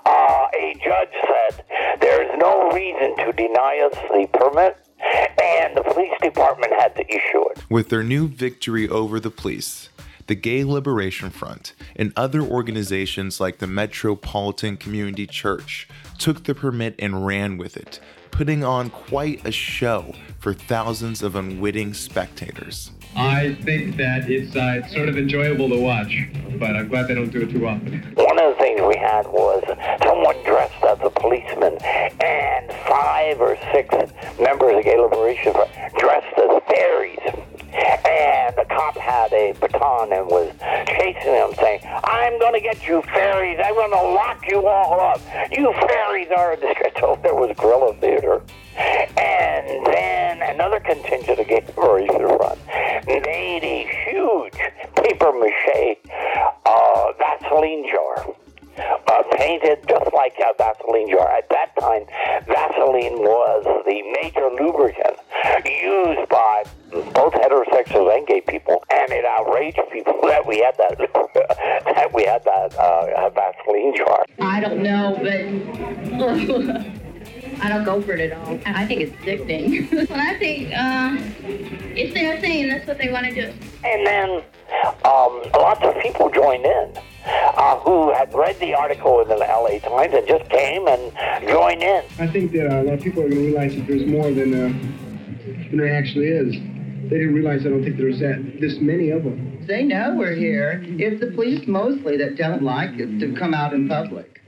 uh, 0.05 0.22
a 0.59 0.73
judge 0.83 1.09
said 1.11 1.65
there 1.99 2.23
is 2.23 2.31
no 2.39 2.69
reason 2.71 3.15
to 3.17 3.31
deny 3.33 3.87
us 3.91 3.97
the 4.09 4.27
permit, 4.33 4.77
and 5.41 5.75
the 5.75 5.83
police 5.83 6.13
department 6.21 6.71
had 6.73 6.95
to 6.95 7.05
issue 7.07 7.49
it. 7.49 7.63
With 7.69 7.89
their 7.89 8.03
new 8.03 8.27
victory 8.27 8.87
over 8.87 9.19
the 9.19 9.31
police, 9.31 9.89
the 10.27 10.35
Gay 10.35 10.63
Liberation 10.63 11.29
Front, 11.29 11.73
and 11.95 12.13
other 12.15 12.41
organizations 12.41 13.39
like 13.39 13.59
the 13.59 13.67
Metropolitan 13.67 14.77
Community 14.77 15.27
Church 15.27 15.87
took 16.17 16.45
the 16.45 16.55
permit 16.55 16.95
and 16.99 17.25
ran 17.25 17.57
with 17.57 17.75
it, 17.75 17.99
putting 18.31 18.63
on 18.63 18.89
quite 18.89 19.45
a 19.45 19.51
show 19.51 20.15
for 20.39 20.53
thousands 20.53 21.21
of 21.21 21.35
unwitting 21.35 21.93
spectators. 21.93 22.91
I 23.15 23.53
think 23.61 23.97
that 23.97 24.29
it's, 24.29 24.55
uh, 24.55 24.81
it's 24.83 24.93
sort 24.93 25.07
of 25.07 25.17
enjoyable 25.17 25.69
to 25.69 25.79
watch, 25.79 26.27
but 26.57 26.75
I'm 26.75 26.87
glad 26.87 27.07
they 27.07 27.15
don't 27.15 27.29
do 27.29 27.41
it 27.41 27.51
too 27.51 27.67
often. 27.67 28.13
Five 32.93 33.41
or 33.41 33.57
six 33.73 33.89
members 34.39 34.77
of 34.77 34.83
Gay 34.83 34.99
Liberation 34.99 35.51
Front 35.51 35.71
dressed 35.97 36.37
as 36.37 36.61
fairies. 36.69 37.17
And 37.73 38.55
the 38.55 38.65
cop 38.69 38.95
had 38.97 39.33
a 39.33 39.53
baton 39.53 40.13
and 40.13 40.27
was 40.27 40.53
chasing 40.85 41.33
them, 41.33 41.53
saying, 41.59 41.81
I'm 42.03 42.37
going 42.37 42.53
to 42.53 42.59
get 42.59 42.87
you 42.87 43.01
fairies. 43.01 43.59
I'm 43.63 43.73
going 43.73 43.89
to 43.89 44.13
lock 44.13 44.45
you 44.47 44.67
all 44.67 44.99
up. 45.01 45.19
You 45.51 45.73
fairies 45.87 46.27
are 46.37 46.55
the 46.55 46.71
street. 46.73 46.93
So 47.03 47.19
there 47.21 47.35
was 47.35 47.53
guerrilla 47.57 47.95
theater. 47.95 48.41
And 48.77 49.85
then 49.87 50.41
another 50.41 50.79
contingent 50.79 51.39
of 51.39 51.47
Gay 51.47 51.63
Liberation 51.67 52.27
Front 52.37 52.59
made 53.07 53.63
a 53.63 54.05
huge 54.05 54.53
paper 54.95 55.33
mache 55.33 55.97
uh, 56.65 57.11
Vaseline 57.19 57.85
jar 57.91 58.35
uh, 58.77 59.23
painted 59.37 59.79
just 59.87 60.13
like 60.13 60.33
a 60.39 60.53
Vaseline 60.57 61.09
jar. 61.09 61.29
At 61.37 61.49
that 61.49 61.75
time, 61.79 62.05
Vaseline 62.47 63.19
was 63.19 63.63
the 63.85 64.01
major 64.21 64.49
lubricant 64.59 65.17
used 65.65 66.29
by 66.29 66.63
both 67.13 67.33
heterosexuals 67.33 68.17
and 68.17 68.27
gay 68.27 68.41
people, 68.41 68.83
and 68.91 69.11
it 69.11 69.25
outraged 69.25 69.79
people 69.91 70.19
that 70.23 70.45
we 70.45 70.59
had 70.59 70.75
that 70.77 70.97
that 71.85 72.13
we 72.13 72.25
had 72.25 72.43
that 72.43 72.75
uh, 72.75 73.29
Vaseline 73.29 73.95
jar. 73.95 74.25
I 74.39 74.59
don't 74.59 74.81
know, 74.81 75.17
but 75.21 75.41
I 77.61 77.69
don't 77.69 77.85
go 77.85 78.01
for 78.01 78.13
it 78.13 78.31
at 78.31 78.37
all. 78.37 78.59
I 78.65 78.85
think 78.85 79.01
it's 79.01 79.23
sickening. 79.23 79.87
Well, 79.91 80.19
I 80.19 80.37
think 80.37 80.73
uh, 80.75 81.17
it's 81.95 82.13
their 82.13 82.39
thing. 82.41 82.67
That's 82.67 82.85
what 82.87 82.97
they 82.97 83.09
want 83.09 83.27
to 83.27 83.33
do. 83.33 83.53
And 83.85 84.05
then 84.05 84.43
um, 85.05 85.41
lots 85.53 85.81
of 85.83 85.97
people 86.01 86.29
joined 86.29 86.65
in 86.65 86.93
uh, 87.63 87.79
who 87.79 88.11
had 88.11 88.33
read 88.33 88.59
the 88.59 88.73
article 88.73 89.21
in 89.21 89.29
the 89.29 89.35
LA 89.35 89.79
Times 89.79 90.13
and 90.13 90.27
just 90.27 90.49
came 90.49 90.85
and 90.87 91.47
joined 91.47 91.81
in. 91.81 92.03
I 92.19 92.27
think 92.27 92.51
that 92.51 92.67
uh, 92.67 92.81
a 92.81 92.83
lot 92.83 92.93
of 92.95 93.01
people 93.01 93.23
are 93.23 93.29
going 93.29 93.41
to 93.41 93.47
realize 93.47 93.75
that 93.75 93.87
there's 93.87 94.05
more 94.05 94.31
than, 94.31 94.53
uh, 94.53 94.67
than 95.69 95.77
there 95.77 95.95
actually 95.95 96.27
is. 96.27 96.53
They 97.09 97.19
didn't 97.19 97.35
realize, 97.35 97.65
I 97.65 97.69
don't 97.69 97.83
think 97.83 97.97
there's 97.97 98.19
that 98.19 98.57
this 98.59 98.79
many 98.79 99.09
of 99.11 99.23
them. 99.23 99.65
They 99.67 99.83
know 99.83 100.15
we're 100.17 100.35
here. 100.35 100.83
It's 100.85 101.21
the 101.21 101.31
police 101.31 101.65
mostly 101.67 102.17
that 102.17 102.35
don't 102.35 102.63
like 102.63 102.99
it 102.99 103.19
to 103.19 103.33
come 103.37 103.53
out 103.53 103.73
in 103.73 103.87
public. 103.87 104.41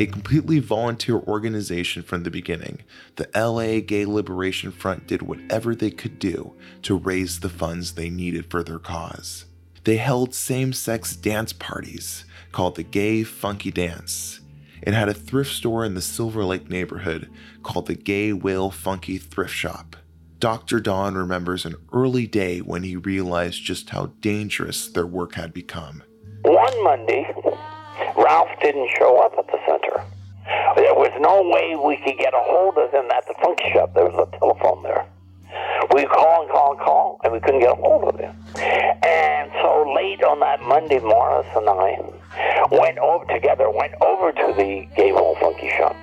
A 0.00 0.06
completely 0.06 0.60
volunteer 0.60 1.16
organization 1.16 2.02
from 2.02 2.22
the 2.22 2.30
beginning, 2.30 2.84
the 3.16 3.28
LA 3.34 3.80
Gay 3.80 4.06
Liberation 4.06 4.72
Front 4.72 5.06
did 5.06 5.20
whatever 5.20 5.74
they 5.74 5.90
could 5.90 6.18
do 6.18 6.56
to 6.80 6.96
raise 6.96 7.40
the 7.40 7.50
funds 7.50 7.92
they 7.92 8.08
needed 8.08 8.50
for 8.50 8.62
their 8.62 8.78
cause. 8.78 9.44
They 9.84 9.98
held 9.98 10.34
same 10.34 10.72
sex 10.72 11.14
dance 11.14 11.52
parties 11.52 12.24
called 12.50 12.76
the 12.76 12.82
Gay 12.82 13.24
Funky 13.24 13.70
Dance. 13.70 14.40
It 14.80 14.94
had 14.94 15.10
a 15.10 15.14
thrift 15.14 15.52
store 15.52 15.84
in 15.84 15.92
the 15.92 16.00
Silver 16.00 16.44
Lake 16.44 16.70
neighborhood 16.70 17.30
called 17.62 17.86
the 17.86 17.94
Gay 17.94 18.32
Whale 18.32 18.70
Funky 18.70 19.18
Thrift 19.18 19.52
Shop. 19.52 19.96
Dr. 20.38 20.80
Don 20.80 21.14
remembers 21.14 21.66
an 21.66 21.74
early 21.92 22.26
day 22.26 22.60
when 22.60 22.84
he 22.84 22.96
realized 22.96 23.62
just 23.62 23.90
how 23.90 24.06
dangerous 24.20 24.88
their 24.88 25.06
work 25.06 25.34
had 25.34 25.52
become. 25.52 26.02
One 26.44 26.84
Monday, 26.84 27.30
Ralph 28.16 28.48
didn't 28.62 28.88
show 28.96 29.22
up 29.22 29.34
at 29.36 29.46
the. 29.46 29.69
There 30.80 30.94
was 30.94 31.12
no 31.20 31.42
way 31.44 31.76
we 31.76 31.98
could 31.98 32.16
get 32.16 32.32
a 32.32 32.40
hold 32.40 32.78
of 32.78 32.90
him 32.90 33.04
at 33.10 33.26
the 33.28 33.34
funky 33.42 33.70
shop. 33.70 33.92
There 33.92 34.06
was 34.06 34.16
a 34.16 34.38
telephone 34.38 34.82
there. 34.82 35.04
We 35.92 36.06
call 36.06 36.40
and 36.40 36.50
call 36.50 36.72
and 36.72 36.80
call, 36.80 37.20
and 37.22 37.34
we 37.34 37.40
couldn't 37.40 37.60
get 37.60 37.72
a 37.72 37.74
hold 37.74 38.04
of 38.04 38.18
him. 38.18 38.34
And 39.04 39.52
so 39.60 39.92
late 39.94 40.24
on 40.24 40.40
that 40.40 40.62
Monday, 40.62 40.98
Morris 41.00 41.46
and 41.54 41.68
I 41.68 42.00
went 42.72 42.96
over 42.96 43.26
together, 43.26 43.68
went 43.68 43.92
over 44.00 44.32
to 44.32 44.54
the 44.56 44.88
Wall 45.12 45.36
Funky 45.36 45.68
Shop, 45.76 45.94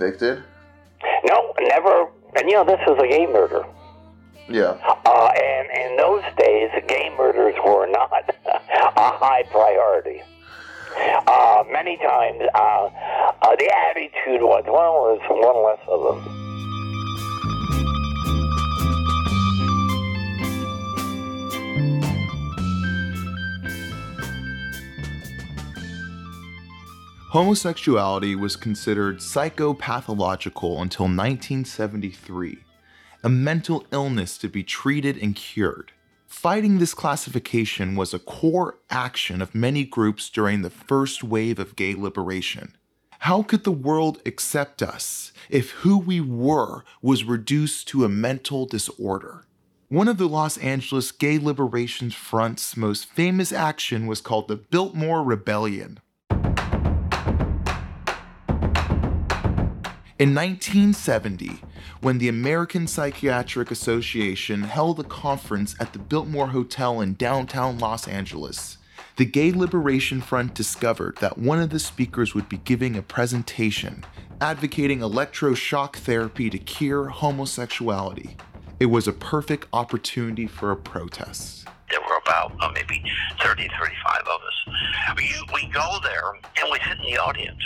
convicted? 0.00 0.42
No, 1.26 1.52
never. 1.60 2.08
And 2.36 2.48
you 2.48 2.54
know, 2.54 2.64
this 2.64 2.80
is 2.86 2.96
a 2.98 3.06
gay 3.06 3.26
murder. 3.26 3.59
Homosexuality 27.30 28.34
was 28.34 28.56
considered 28.56 29.18
psychopathological 29.18 30.82
until 30.82 31.04
1973, 31.04 32.58
a 33.22 33.28
mental 33.28 33.86
illness 33.92 34.36
to 34.38 34.48
be 34.48 34.64
treated 34.64 35.16
and 35.16 35.36
cured. 35.36 35.92
Fighting 36.26 36.80
this 36.80 36.92
classification 36.92 37.94
was 37.94 38.12
a 38.12 38.18
core 38.18 38.80
action 38.90 39.40
of 39.40 39.54
many 39.54 39.84
groups 39.84 40.28
during 40.28 40.62
the 40.62 40.70
first 40.70 41.22
wave 41.22 41.60
of 41.60 41.76
gay 41.76 41.94
liberation. 41.94 42.76
How 43.20 43.44
could 43.44 43.62
the 43.62 43.70
world 43.70 44.20
accept 44.26 44.82
us 44.82 45.30
if 45.48 45.70
who 45.70 45.98
we 45.98 46.20
were 46.20 46.82
was 47.00 47.22
reduced 47.22 47.86
to 47.88 48.04
a 48.04 48.08
mental 48.08 48.66
disorder? 48.66 49.46
One 49.86 50.08
of 50.08 50.18
the 50.18 50.28
Los 50.28 50.58
Angeles 50.58 51.12
Gay 51.12 51.38
Liberation 51.38 52.10
Front's 52.10 52.76
most 52.76 53.04
famous 53.04 53.52
action 53.52 54.08
was 54.08 54.20
called 54.20 54.48
the 54.48 54.56
Biltmore 54.56 55.22
Rebellion. 55.22 56.00
In 60.20 60.34
1970, 60.34 61.62
when 62.02 62.18
the 62.18 62.28
American 62.28 62.86
Psychiatric 62.86 63.70
Association 63.70 64.64
held 64.64 65.00
a 65.00 65.04
conference 65.04 65.74
at 65.80 65.94
the 65.94 65.98
Biltmore 65.98 66.48
Hotel 66.48 67.00
in 67.00 67.14
downtown 67.14 67.78
Los 67.78 68.06
Angeles, 68.06 68.76
the 69.16 69.24
Gay 69.24 69.50
Liberation 69.50 70.20
Front 70.20 70.52
discovered 70.52 71.16
that 71.22 71.38
one 71.38 71.58
of 71.58 71.70
the 71.70 71.78
speakers 71.78 72.34
would 72.34 72.50
be 72.50 72.58
giving 72.58 72.96
a 72.96 73.02
presentation 73.02 74.04
advocating 74.42 74.98
electroshock 74.98 75.96
therapy 75.96 76.50
to 76.50 76.58
cure 76.58 77.06
homosexuality. 77.08 78.36
It 78.78 78.86
was 78.86 79.08
a 79.08 79.14
perfect 79.14 79.68
opportunity 79.72 80.46
for 80.46 80.70
a 80.70 80.76
protest. 80.76 81.66
There 81.90 82.00
were 82.02 82.18
about 82.18 82.52
uh, 82.60 82.70
maybe 82.74 83.02
30, 83.40 83.68
35 83.68 84.18
of 84.20 84.40
us. 84.42 85.16
We, 85.16 85.32
we 85.54 85.72
go 85.72 85.96
there 86.02 86.32
and 86.60 86.70
we 86.70 86.78
sit 86.86 86.98
in 86.98 87.10
the 87.10 87.16
audience. 87.16 87.64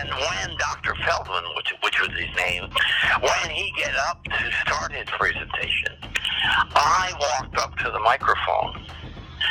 And 0.00 0.10
when 0.10 0.56
Dr. 0.58 0.94
Feldman, 1.04 1.44
which, 1.56 1.72
which 1.82 2.00
was 2.00 2.10
his 2.10 2.34
name, 2.36 2.68
when 3.20 3.50
he 3.50 3.72
get 3.76 3.94
up 4.08 4.22
to 4.24 4.50
start 4.62 4.92
his 4.92 5.08
presentation, 5.10 5.92
I 6.74 7.12
walked 7.20 7.56
up 7.58 7.76
to 7.78 7.90
the 7.90 8.00
microphone 8.00 8.86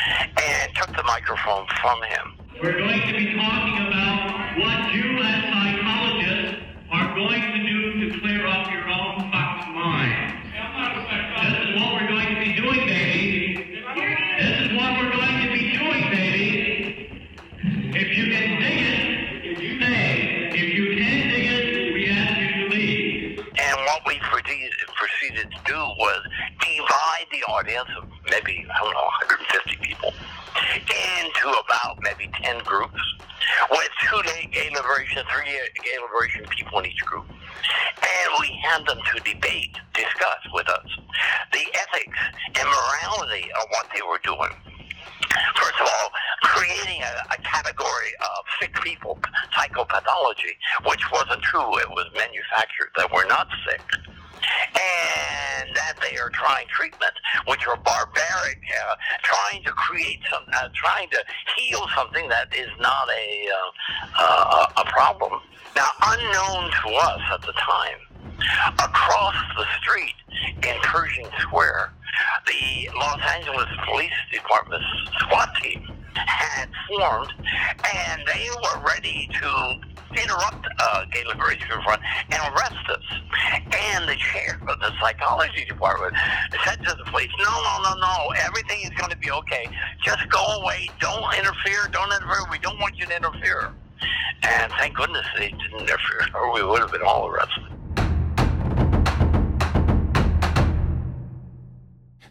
and 0.08 0.76
took 0.76 0.96
the 0.96 1.04
microphone 1.04 1.66
from 1.82 2.02
him. 2.04 2.46
We're 2.62 2.78
going 2.78 3.02
to 3.02 3.14
be 3.14 3.36
talking 3.36 3.88
about 3.88 4.58
what 4.60 4.94
you 4.94 5.20
as 5.20 5.44
psychologists 5.52 6.62
are 6.92 7.16
going 7.16 7.42
to 7.42 7.64
do 7.68 8.10
to 8.12 8.20
clear 8.20 8.48
up 8.48 8.72
your 8.72 8.88
own 8.88 9.32
fucked 9.32 9.70
mind. 9.70 10.42
This 11.42 11.70
is 11.70 11.82
what 11.82 11.94
we're 11.94 12.08
going 12.08 12.36
to 12.36 12.40
be 12.40 12.54
doing, 12.56 12.86
baby. 12.88 13.84
This 14.40 14.62
is 14.62 14.78
what 14.78 14.98
we're 14.98 15.12
going 15.12 15.48
to 15.48 15.52
be 15.52 15.78
doing, 15.78 16.10
baby. 16.12 17.30
If 17.98 18.18
you 18.18 18.32
can 18.32 18.62
dig 18.62 19.00
it. 19.00 19.05
Maybe, 28.36 28.66
I 28.68 28.84
don't 28.84 28.94
know, 28.94 29.08
150 29.24 29.78
people, 29.80 30.12
into 30.12 31.48
about 31.48 32.00
maybe 32.02 32.30
10 32.44 32.64
groups 32.64 33.00
with 33.72 33.90
two 34.04 34.22
gay 34.24 34.50
gay 34.52 34.70
liberation, 34.76 35.24
three 35.32 35.52
gay 35.84 35.98
liberation 36.02 36.46
people 36.50 36.80
in 36.80 36.88
each 36.88 37.00
group. 37.06 37.26
And 37.30 38.30
we 38.40 38.52
had 38.64 38.86
them 38.86 39.00
to 39.00 39.20
debate, 39.24 39.76
discuss 39.94 40.42
with 40.54 40.68
us 40.70 40.88
the 41.54 41.66
ethics 41.74 42.20
and 42.60 42.68
morality 42.68 43.48
of 43.62 43.70
what 43.70 43.88
they 43.94 44.02
were 44.02 44.20
doing. 44.24 44.52
First 45.56 45.80
of 45.80 45.88
all, 45.88 46.10
creating 46.44 47.02
a, 47.02 47.34
a 47.34 47.38
category 47.42 48.12
of 48.20 48.46
sick 48.60 48.74
people, 48.82 49.18
psychopathology, 49.56 50.56
which 50.88 51.04
wasn't 51.12 51.42
true. 51.42 51.78
It 51.80 51.90
was 51.90 52.08
manufactured 52.14 52.92
that 52.98 53.12
we're 53.12 53.28
not 53.28 53.48
sick. 53.68 53.82
And 54.76 55.76
that 55.76 55.96
they 56.02 56.18
are 56.18 56.30
trying 56.30 56.68
treatments 56.68 57.15
which 57.48 57.68
are 57.68 57.78
barbaric, 57.78 58.60
uh, 58.90 58.96
trying 59.24 59.64
to 59.64 59.72
create 59.72 60.20
some, 60.32 60.44
uh, 60.54 60.70
trying 60.74 61.10
to 61.10 61.24
heal 61.56 61.86
something 61.96 62.28
that 62.30 62.54
is 62.56 62.70
not 62.80 63.08
a 63.10 63.50
uh, 63.50 64.24
uh, 64.24 64.68
a 64.78 64.86
problem. 64.86 65.40
Now, 65.76 65.88
unknown 66.04 66.72
to 66.72 66.90
us 66.96 67.22
at 67.34 67.42
the 67.42 67.54
time, 67.54 68.00
across 68.80 69.36
the 69.58 69.66
street 69.82 70.16
in 70.64 70.80
Pershing 70.82 71.28
Square, 71.40 71.92
the 72.48 72.90
Los 72.96 73.20
Angeles 73.36 73.68
Police 73.86 74.14
Department's 74.32 74.86
SWAT 75.20 75.50
team 75.62 75.88
had 76.16 76.70
formed, 76.88 77.34
and 77.94 78.22
they 78.26 78.48
were 78.64 78.88
ready 78.88 79.30
to 79.34 80.22
interrupt 80.22 80.66
uh, 80.80 81.06
Gay 81.12 81.24
Liberation 81.26 81.68
and 82.30 82.40
arrest 82.54 82.90
us. 82.90 83.04
And 83.94 84.08
the 84.08 84.16
chair 84.16 84.60
of 84.68 84.80
the 84.80 84.92
psychology 85.00 85.66
department 85.66 86.14
said 86.66 86.84
to 86.86 86.96
the 86.96 87.04
police, 87.12 87.32
"No, 87.40 87.52
no, 87.64 87.82
no, 87.84 87.96
no. 88.00 88.34
Everything 88.38 88.82
is 88.82 88.92
going 88.92 89.12
to 89.12 89.18
be 89.18 89.32
okay. 89.32 89.68
Just 90.04 90.28
go 90.30 90.44
away. 90.62 90.90
Don't 91.00 91.34
interfere. 91.38 91.88
Don't 91.92 92.12
interfere. 92.12 92.46
We 92.52 92.60
don't 92.60 92.80
want 92.80 92.98
you 92.98 93.06
to 93.06 93.16
interfere." 93.16 93.74
And 94.44 94.72
thank 94.74 94.96
goodness 94.96 95.26
they 95.38 95.50
didn't 95.50 95.82
interfere, 95.82 96.28
or 96.34 96.54
we 96.54 96.64
would 96.64 96.82
have 96.82 96.92
been 96.92 97.02
all 97.02 97.28
arrested. 97.28 97.64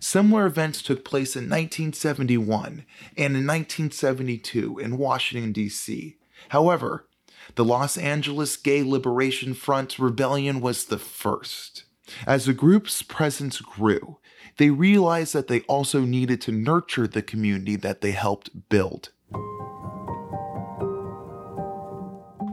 Similar 0.00 0.46
events 0.46 0.82
took 0.82 1.04
place 1.04 1.34
in 1.34 1.44
1971 1.44 2.84
and 3.16 3.36
in 3.36 3.46
1972 3.46 4.78
in 4.78 4.98
Washington, 4.98 5.50
D.C. 5.50 6.18
However, 6.50 7.08
the 7.56 7.64
Los 7.64 7.96
Angeles 7.96 8.56
Gay 8.56 8.82
Liberation 8.82 9.54
Front 9.54 9.98
rebellion 9.98 10.60
was 10.60 10.86
the 10.86 10.98
first. 10.98 11.84
As 12.26 12.46
the 12.46 12.52
group's 12.52 13.02
presence 13.02 13.60
grew, 13.60 14.18
they 14.56 14.70
realized 14.70 15.32
that 15.34 15.48
they 15.48 15.60
also 15.62 16.00
needed 16.00 16.40
to 16.42 16.52
nurture 16.52 17.06
the 17.06 17.22
community 17.22 17.76
that 17.76 18.00
they 18.00 18.12
helped 18.12 18.68
build. 18.68 19.10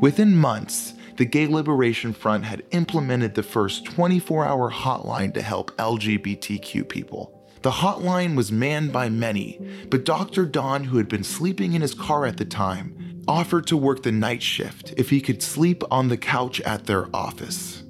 Within 0.01 0.35
months, 0.35 0.93
the 1.17 1.25
Gay 1.25 1.47
Liberation 1.47 2.13
Front 2.13 2.45
had 2.45 2.63
implemented 2.71 3.35
the 3.35 3.43
first 3.43 3.85
24 3.85 4.45
hour 4.45 4.71
hotline 4.71 5.33
to 5.33 5.41
help 5.41 5.75
LGBTQ 5.77 6.87
people. 6.87 7.40
The 7.61 7.71
hotline 7.71 8.35
was 8.35 8.51
manned 8.51 8.91
by 8.91 9.09
many, 9.09 9.59
but 9.89 10.03
Dr. 10.03 10.45
Don, 10.45 10.85
who 10.85 10.97
had 10.97 11.07
been 11.07 11.23
sleeping 11.23 11.73
in 11.73 11.81
his 11.81 11.93
car 11.93 12.25
at 12.25 12.37
the 12.37 12.45
time, 12.45 13.23
offered 13.27 13.67
to 13.67 13.77
work 13.77 14.01
the 14.01 14.11
night 14.11 14.41
shift 14.41 14.95
if 14.97 15.11
he 15.11 15.21
could 15.21 15.43
sleep 15.43 15.83
on 15.91 16.07
the 16.07 16.17
couch 16.17 16.59
at 16.61 16.87
their 16.87 17.15
office. 17.15 17.83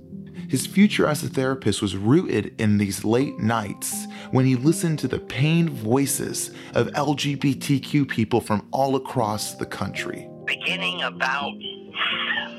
His 0.50 0.68
future 0.68 1.08
as 1.08 1.24
a 1.24 1.30
therapist 1.30 1.82
was 1.82 1.96
rooted 1.96 2.54
in 2.60 2.78
these 2.78 3.06
late 3.06 3.40
nights 3.40 4.08
when 4.32 4.46
he 4.46 4.58
listened 4.58 5.00
to 5.00 5.08
the 5.08 5.20
pained 5.20 5.70
voices 5.70 6.52
of 6.74 6.88
LGBTQ 6.88 8.10
people 8.10 8.42
from 8.42 8.68
all 8.72 8.98
across 8.98 9.56
the 9.56 9.66
country. 9.66 10.28
beginning 10.46 11.02
about 11.04 11.54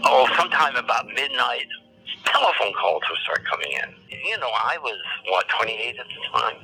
oh 0.04 0.26
sometime 0.38 0.74
about 0.76 1.04
midnight 1.14 1.66
telephone 2.24 2.72
calls 2.74 3.02
would 3.08 3.18
start 3.20 3.44
coming 3.44 3.70
in. 3.72 4.18
You 4.24 4.38
know 4.38 4.50
i 4.64 4.78
was 4.78 4.98
what 5.28 5.48
28 5.48 5.96
at 5.98 6.06
the 6.06 6.38
time? 6.38 6.56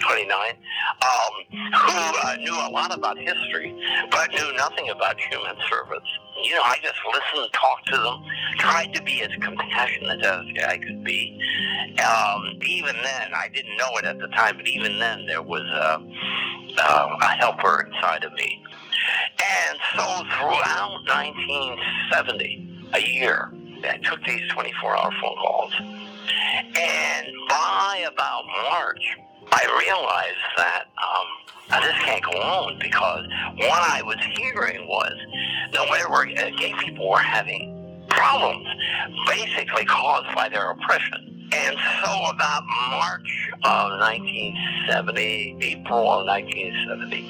29 0.00 0.56
um, 1.02 1.60
who 1.72 2.18
uh, 2.24 2.36
knew 2.36 2.54
a 2.54 2.70
lot 2.70 2.96
about 2.96 3.18
history 3.18 3.74
but 4.10 4.30
knew 4.32 4.52
nothing 4.56 4.88
about 4.90 5.20
human 5.20 5.56
service. 5.68 6.08
You 6.42 6.54
know 6.54 6.62
i 6.62 6.76
just 6.82 6.98
listened 7.12 7.52
talked 7.52 7.88
to 7.88 7.96
them 7.98 8.24
tried 8.58 8.94
to 8.94 9.02
be 9.02 9.22
as 9.22 9.30
compassionate 9.40 10.24
as 10.24 10.44
i 10.66 10.78
could 10.78 11.04
be. 11.04 11.38
Um, 12.00 12.58
even 12.66 12.96
then 13.02 13.34
i 13.34 13.48
didn't 13.52 13.76
know 13.76 13.90
it 13.98 14.04
at 14.04 14.18
the 14.18 14.28
time 14.28 14.56
but 14.56 14.66
even 14.68 14.98
then 14.98 15.26
there 15.26 15.42
was 15.42 15.62
a, 15.62 16.00
uh, 16.78 17.16
a 17.20 17.26
helper 17.26 17.88
inside 17.92 18.24
of 18.24 18.32
me. 18.34 18.62
And 19.42 19.78
so 19.96 20.04
throughout 20.38 21.02
1970, 21.08 22.88
a 22.94 23.00
year, 23.00 23.52
I 23.84 23.98
took 23.98 24.22
these 24.24 24.48
24 24.50 24.96
hour 24.96 25.10
phone 25.20 25.36
calls. 25.36 25.72
And 25.80 27.26
by 27.48 28.04
about 28.06 28.44
March, 28.70 29.16
I 29.50 29.64
realized 29.86 30.38
that 30.56 30.84
um, 30.96 31.82
this 31.82 31.98
can't 32.04 32.22
go 32.24 32.32
on 32.32 32.78
because 32.78 33.26
what 33.56 33.82
I 33.82 34.02
was 34.02 34.18
hearing 34.36 34.86
was 34.86 35.12
that 35.72 35.88
we 35.90 36.10
were, 36.10 36.28
uh, 36.28 36.50
gay 36.58 36.74
people 36.84 37.10
were 37.10 37.18
having 37.18 38.04
problems, 38.08 38.66
basically 39.26 39.84
caused 39.84 40.34
by 40.34 40.48
their 40.48 40.70
oppression. 40.70 41.41
And 41.54 41.76
so 42.02 42.24
about 42.30 42.64
March 42.90 43.50
of 43.64 44.00
1970, 44.00 45.58
April 45.60 46.00
of 46.10 46.26
1970, 46.26 47.28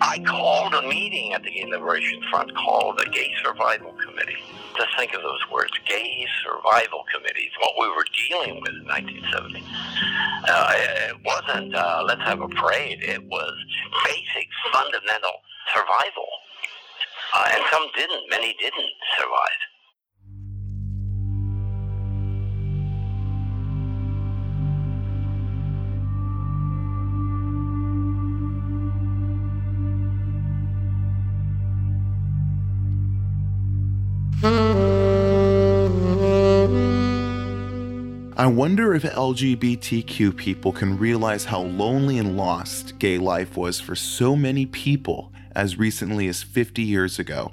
I 0.00 0.22
called 0.26 0.74
a 0.74 0.82
meeting 0.82 1.32
at 1.32 1.42
the 1.42 1.64
Liberation 1.64 2.20
Front 2.30 2.54
called 2.54 2.98
the 2.98 3.06
Gay 3.06 3.32
Survival 3.42 3.94
Committee. 4.04 4.44
Just 4.76 4.90
think 4.98 5.14
of 5.14 5.22
those 5.22 5.40
words, 5.50 5.72
Gay 5.88 6.26
Survival 6.44 7.04
Committee, 7.14 7.50
what 7.60 7.72
we 7.80 7.88
were 7.88 8.04
dealing 8.28 8.60
with 8.60 8.76
in 8.76 8.84
1970. 8.84 9.64
Uh, 10.48 10.72
it 10.76 11.16
wasn't, 11.24 11.74
uh, 11.74 12.04
let's 12.06 12.22
have 12.22 12.42
a 12.42 12.48
parade. 12.48 13.00
It 13.00 13.24
was 13.24 13.54
basic, 14.04 14.48
fundamental 14.70 15.32
survival. 15.72 16.28
Uh, 17.34 17.48
and 17.54 17.62
some 17.72 17.88
didn't, 17.96 18.28
many 18.28 18.54
didn't 18.60 18.92
survive. 19.16 19.60
I 38.46 38.48
wonder 38.48 38.94
if 38.94 39.02
LGBTQ 39.02 40.36
people 40.36 40.70
can 40.70 40.96
realize 40.96 41.46
how 41.46 41.62
lonely 41.62 42.18
and 42.18 42.36
lost 42.36 42.96
gay 43.00 43.18
life 43.18 43.56
was 43.56 43.80
for 43.80 43.96
so 43.96 44.36
many 44.36 44.66
people 44.66 45.32
as 45.56 45.78
recently 45.78 46.28
as 46.28 46.44
50 46.44 46.80
years 46.80 47.18
ago. 47.18 47.50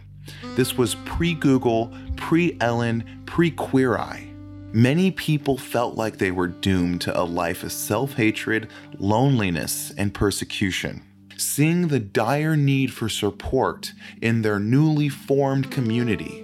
This 0.55 0.77
was 0.77 0.93
pre 1.03 1.33
Google, 1.33 1.91
pre 2.15 2.55
Ellen, 2.61 3.23
pre 3.25 3.49
Queer 3.49 3.97
Eye. 3.97 4.29
Many 4.71 5.09
people 5.09 5.57
felt 5.57 5.95
like 5.95 6.19
they 6.19 6.29
were 6.29 6.47
doomed 6.47 7.01
to 7.01 7.19
a 7.19 7.25
life 7.25 7.63
of 7.63 7.71
self 7.71 8.13
hatred, 8.13 8.69
loneliness, 8.99 9.91
and 9.97 10.13
persecution. 10.13 11.01
Seeing 11.37 11.87
the 11.87 11.99
dire 11.99 12.55
need 12.55 12.93
for 12.93 13.09
support 13.09 13.93
in 14.21 14.43
their 14.43 14.59
newly 14.59 15.09
formed 15.09 15.71
community, 15.71 16.41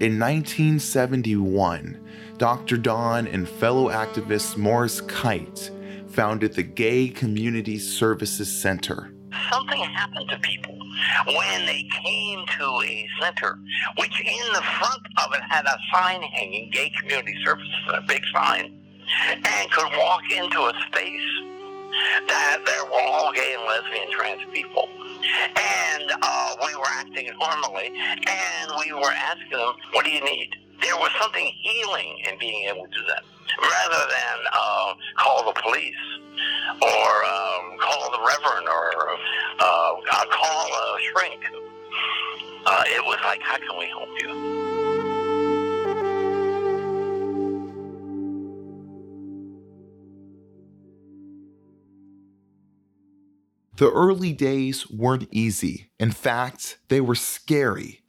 in 0.00 0.18
1971, 0.18 1.98
Dr. 2.40 2.78
Don 2.78 3.26
and 3.26 3.46
fellow 3.46 3.90
activist 3.90 4.56
Morris 4.56 5.02
Kight 5.02 5.70
founded 6.08 6.54
the 6.54 6.62
Gay 6.62 7.10
Community 7.10 7.78
Services 7.78 8.50
Center. 8.50 9.12
something 9.52 9.78
happened 9.78 10.26
to 10.30 10.38
people 10.38 10.74
when 11.26 11.66
they 11.66 11.86
came 12.02 12.46
to 12.58 12.64
a 12.82 13.06
center, 13.20 13.58
which 13.98 14.18
in 14.22 14.52
the 14.54 14.62
front 14.62 15.02
of 15.18 15.34
it 15.34 15.42
had 15.50 15.66
a 15.66 15.76
sign 15.92 16.22
hanging, 16.22 16.70
Gay 16.70 16.90
Community 16.98 17.36
Services, 17.44 17.74
a 17.92 18.00
big 18.08 18.22
sign, 18.32 18.72
and 19.34 19.70
could 19.70 19.92
walk 19.98 20.22
into 20.34 20.60
a 20.60 20.72
space 20.86 21.30
that 22.26 22.62
there 22.64 22.86
were 22.86 23.02
all 23.02 23.34
gay 23.34 23.54
and 23.58 23.66
lesbian 23.66 24.10
trans 24.12 24.40
people. 24.54 24.88
And 25.56 26.10
uh, 26.22 26.56
we 26.66 26.74
were 26.74 26.88
acting 26.88 27.30
normally, 27.38 27.92
and 27.92 28.72
we 28.82 28.94
were 28.94 29.12
asking 29.12 29.58
them, 29.58 29.74
what 29.92 30.06
do 30.06 30.10
you 30.10 30.24
need? 30.24 30.56
There 30.80 30.96
was 30.96 31.10
something 31.20 31.46
healing 31.60 32.18
in 32.28 32.38
being 32.38 32.68
able 32.68 32.84
to 32.84 32.90
do 32.90 33.04
that, 33.06 33.22
rather 33.60 34.06
than 34.08 34.38
uh, 34.52 34.94
call 35.18 35.44
the 35.44 35.60
police 35.60 35.94
or 36.82 37.24
um, 37.24 37.78
call 37.78 38.10
the 38.10 38.18
reverend 38.26 38.68
or 38.68 39.10
uh, 39.60 39.64
uh, 39.64 40.24
call 40.30 40.66
a 40.66 40.98
shrink. 41.12 41.44
Uh, 42.66 42.84
it 42.86 43.04
was 43.04 43.18
like, 43.24 43.40
how 43.42 43.56
can 43.56 43.78
we 43.78 43.86
help 43.86 44.08
you? 44.20 44.28
The 53.76 53.90
early 53.90 54.34
days 54.34 54.90
weren't 54.90 55.26
easy. 55.30 55.90
In 55.98 56.10
fact, 56.10 56.78
they 56.88 57.00
were 57.00 57.14
scary. 57.14 58.02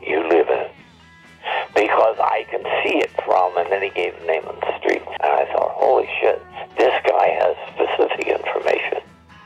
You 0.00 0.28
live 0.28 0.48
in 0.48 0.68
because 1.74 2.16
I 2.18 2.44
can 2.50 2.62
see 2.82 2.98
it 2.98 3.10
from, 3.24 3.56
and 3.56 3.70
then 3.70 3.82
he 3.82 3.90
gave 3.90 4.18
the 4.20 4.26
name 4.26 4.44
of 4.46 4.58
the 4.60 4.78
street. 4.78 5.02
And 5.22 5.32
I 5.32 5.44
thought, 5.52 5.70
holy 5.74 6.08
shit, 6.20 6.42
this 6.76 6.94
guy 7.06 7.28
has 7.38 7.54
specific 7.74 8.26
information. 8.26 8.98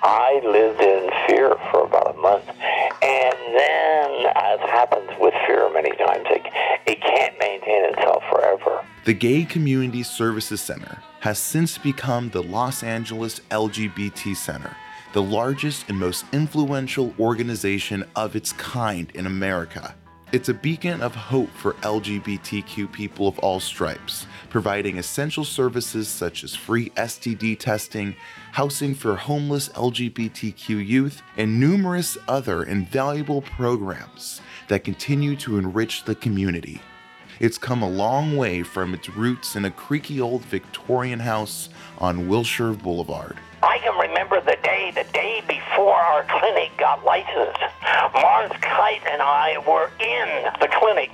I 0.02 0.40
lived 0.44 0.80
in 0.80 1.10
fear 1.28 1.54
for 1.70 1.84
about 1.84 2.14
a 2.14 2.18
month. 2.18 2.44
And 2.48 3.36
then, 3.54 4.32
as 4.34 4.60
happens 4.60 5.10
with 5.20 5.34
fear 5.46 5.72
many 5.72 5.90
times, 5.96 6.26
it, 6.30 6.42
it 6.86 7.00
can't 7.00 7.38
maintain 7.38 7.84
itself 7.92 8.22
forever. 8.30 8.84
The 9.04 9.14
Gay 9.14 9.44
Community 9.44 10.02
Services 10.02 10.60
Center 10.60 10.98
has 11.20 11.38
since 11.38 11.78
become 11.78 12.30
the 12.30 12.42
Los 12.42 12.82
Angeles 12.82 13.40
LGBT 13.50 14.36
Center, 14.36 14.76
the 15.12 15.22
largest 15.22 15.88
and 15.88 15.98
most 15.98 16.24
influential 16.32 17.14
organization 17.18 18.04
of 18.16 18.34
its 18.34 18.52
kind 18.52 19.10
in 19.14 19.26
America. 19.26 19.94
It's 20.32 20.48
a 20.48 20.54
beacon 20.54 21.02
of 21.02 21.14
hope 21.14 21.50
for 21.50 21.74
LGBTQ 21.82 22.90
people 22.90 23.28
of 23.28 23.38
all 23.40 23.60
stripes, 23.60 24.26
providing 24.48 24.96
essential 24.96 25.44
services 25.44 26.08
such 26.08 26.42
as 26.42 26.54
free 26.54 26.88
STD 26.96 27.58
testing, 27.58 28.16
housing 28.52 28.94
for 28.94 29.14
homeless 29.14 29.68
LGBTQ 29.68 30.86
youth, 30.86 31.20
and 31.36 31.60
numerous 31.60 32.16
other 32.28 32.62
invaluable 32.62 33.42
programs 33.42 34.40
that 34.68 34.84
continue 34.84 35.36
to 35.36 35.58
enrich 35.58 36.04
the 36.04 36.14
community. 36.14 36.80
It's 37.38 37.58
come 37.58 37.82
a 37.82 37.90
long 37.90 38.34
way 38.34 38.62
from 38.62 38.94
its 38.94 39.10
roots 39.10 39.54
in 39.54 39.66
a 39.66 39.70
creaky 39.70 40.18
old 40.18 40.46
Victorian 40.46 41.20
house 41.20 41.68
on 41.98 42.26
Wilshire 42.26 42.72
Boulevard. 42.72 43.36
I 43.62 43.78
can 43.78 43.96
remember 43.96 44.40
the 44.40 44.58
day, 44.62 44.90
the 44.94 45.04
day 45.12 45.42
before 45.46 45.94
our 45.94 46.24
clinic 46.24 46.76
got 46.76 47.04
licensed. 47.04 47.62
Morris 48.12 48.52
Kight 48.60 49.02
and 49.08 49.22
I 49.22 49.56
were 49.66 49.90
in 50.00 50.50
the 50.60 50.68
clinic. 50.68 51.10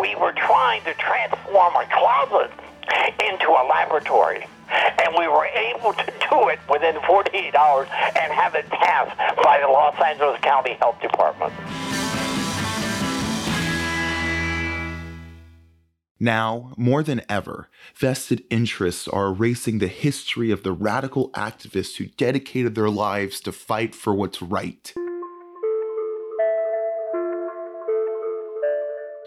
We 0.00 0.16
were 0.16 0.32
trying 0.32 0.82
to 0.84 0.94
transform 0.94 1.76
our 1.76 1.86
closet 1.86 2.50
into 3.22 3.50
a 3.50 3.62
laboratory. 3.70 4.46
And 4.68 5.14
we 5.16 5.28
were 5.28 5.46
able 5.46 5.92
to 5.92 6.12
do 6.28 6.48
it 6.48 6.58
within 6.68 6.98
48 7.06 7.54
hours 7.54 7.88
and 7.92 8.32
have 8.32 8.56
it 8.56 8.68
passed 8.68 9.16
by 9.42 9.60
the 9.60 9.68
Los 9.68 9.94
Angeles 10.02 10.40
County 10.40 10.74
Health 10.80 11.00
Department. 11.00 11.52
Now, 16.22 16.72
more 16.76 17.02
than 17.02 17.22
ever, 17.28 17.68
vested 17.96 18.44
interests 18.48 19.08
are 19.08 19.26
erasing 19.26 19.78
the 19.78 19.88
history 19.88 20.52
of 20.52 20.62
the 20.62 20.70
radical 20.70 21.30
activists 21.30 21.96
who 21.96 22.06
dedicated 22.16 22.76
their 22.76 22.90
lives 22.90 23.40
to 23.40 23.50
fight 23.50 23.92
for 23.92 24.14
what's 24.14 24.40
right. 24.40 24.94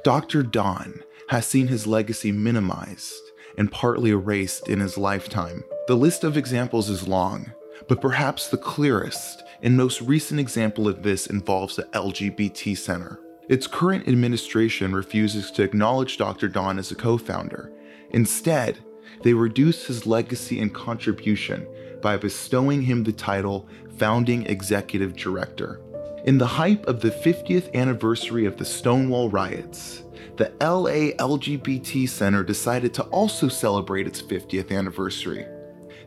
Dr. 0.06 0.42
Don 0.42 1.02
has 1.28 1.46
seen 1.46 1.68
his 1.68 1.86
legacy 1.86 2.32
minimized 2.32 3.14
and 3.58 3.70
partly 3.70 4.12
erased 4.12 4.70
in 4.70 4.80
his 4.80 4.98
lifetime. 4.98 5.66
The 5.90 5.98
list 5.98 6.24
of 6.24 6.38
examples 6.38 6.90
is 6.90 7.10
long, 7.10 7.52
but 7.90 8.00
perhaps 8.00 8.48
the 8.48 8.58
clearest 8.58 9.44
and 9.62 9.76
most 9.76 10.00
recent 10.00 10.40
example 10.40 10.88
of 10.88 11.04
this 11.04 11.28
involves 11.28 11.76
the 11.76 11.84
LGBT 11.94 12.78
Center. 12.78 13.20
Its 13.48 13.68
current 13.68 14.08
administration 14.08 14.96
refuses 14.96 15.52
to 15.52 15.64
acknowledge 15.64 16.18
Dr. 16.18 16.48
Don 16.48 16.80
as 16.80 16.92
a 16.92 16.96
co 16.96 17.18
founder. 17.18 17.72
Instead, 18.10 18.80
they 19.24 19.34
reduce 19.34 19.86
his 19.86 20.08
legacy 20.08 20.60
and 20.60 20.74
contribution 20.74 21.68
by 22.02 22.18
bestowing 22.18 22.82
him 22.82 23.04
the 23.04 23.12
title 23.12 23.68
Founding 23.98 24.46
Executive 24.48 25.16
Director. 25.16 25.82
In 26.26 26.40
the 26.40 26.48
hype 26.48 26.86
of 26.88 27.02
the 27.02 27.12
50th 27.12 27.74
anniversary 27.76 28.46
of 28.46 28.58
the 28.58 28.66
Stonewall 28.66 29.30
riots, 29.30 30.04
the 30.38 30.52
LA 30.60 31.14
LGBT 31.18 32.10
Center 32.10 32.44
decided 32.44 32.94
to 32.96 33.04
also 33.04 33.48
celebrate 33.48 34.08
its 34.08 34.22
50th 34.22 34.76
anniversary. 34.76 35.46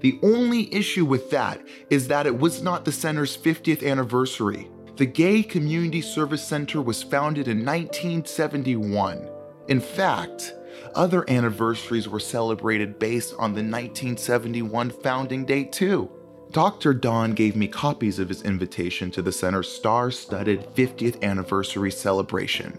The 0.00 0.18
only 0.22 0.72
issue 0.74 1.04
with 1.04 1.30
that 1.30 1.60
is 1.88 2.08
that 2.08 2.26
it 2.26 2.38
was 2.38 2.62
not 2.62 2.84
the 2.84 2.92
center's 2.92 3.36
50th 3.36 3.88
anniversary. 3.88 4.68
The 4.98 5.06
Gay 5.06 5.44
Community 5.44 6.00
Service 6.00 6.42
Center 6.42 6.82
was 6.82 7.04
founded 7.04 7.46
in 7.46 7.58
1971. 7.58 9.30
In 9.68 9.80
fact, 9.80 10.54
other 10.92 11.24
anniversaries 11.30 12.08
were 12.08 12.18
celebrated 12.18 12.98
based 12.98 13.32
on 13.34 13.52
the 13.52 13.62
1971 13.62 14.90
founding 14.90 15.44
date, 15.44 15.70
too. 15.70 16.10
Dr. 16.50 16.94
Don 16.94 17.30
gave 17.30 17.54
me 17.54 17.68
copies 17.68 18.18
of 18.18 18.28
his 18.28 18.42
invitation 18.42 19.12
to 19.12 19.22
the 19.22 19.30
center's 19.30 19.70
star 19.70 20.10
studded 20.10 20.66
50th 20.74 21.22
anniversary 21.22 21.92
celebration 21.92 22.76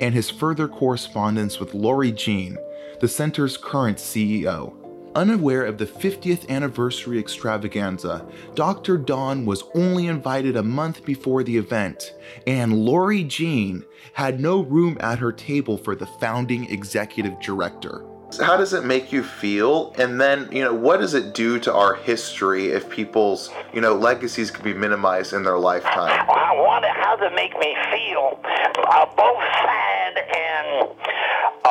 and 0.00 0.12
his 0.12 0.28
further 0.28 0.68
correspondence 0.68 1.58
with 1.58 1.72
Lorri 1.72 2.14
Jean, 2.14 2.58
the 3.00 3.08
center's 3.08 3.56
current 3.56 3.96
CEO. 3.96 4.83
Unaware 5.14 5.64
of 5.64 5.78
the 5.78 5.86
50th 5.86 6.48
anniversary 6.48 7.20
extravaganza, 7.20 8.26
Dr. 8.56 8.98
Don 8.98 9.46
was 9.46 9.62
only 9.72 10.08
invited 10.08 10.56
a 10.56 10.62
month 10.62 11.04
before 11.04 11.44
the 11.44 11.56
event, 11.56 12.12
and 12.48 12.72
Lorri 12.72 13.26
Jean 13.28 13.84
had 14.14 14.40
no 14.40 14.60
room 14.60 14.96
at 14.98 15.20
her 15.20 15.30
table 15.30 15.78
for 15.78 15.94
the 15.94 16.06
founding 16.06 16.68
executive 16.68 17.38
director. 17.40 18.04
How 18.40 18.56
does 18.56 18.72
it 18.72 18.84
make 18.84 19.12
you 19.12 19.22
feel? 19.22 19.94
And 19.98 20.20
then, 20.20 20.48
you 20.50 20.64
know, 20.64 20.74
what 20.74 20.98
does 20.98 21.14
it 21.14 21.32
do 21.32 21.60
to 21.60 21.72
our 21.72 21.94
history 21.94 22.70
if 22.70 22.90
people's, 22.90 23.50
you 23.72 23.80
know, 23.80 23.94
legacies 23.94 24.50
could 24.50 24.64
be 24.64 24.74
minimized 24.74 25.32
in 25.32 25.44
their 25.44 25.58
lifetime? 25.58 26.26
I 26.28 26.60
wonder 26.60 26.88
how 26.88 27.14
to 27.14 27.30
make 27.36 27.56
me 27.60 27.76
feel 27.92 28.40
uh, 28.42 29.06
both 29.16 29.38
sad 29.62 30.18
and 30.18 30.83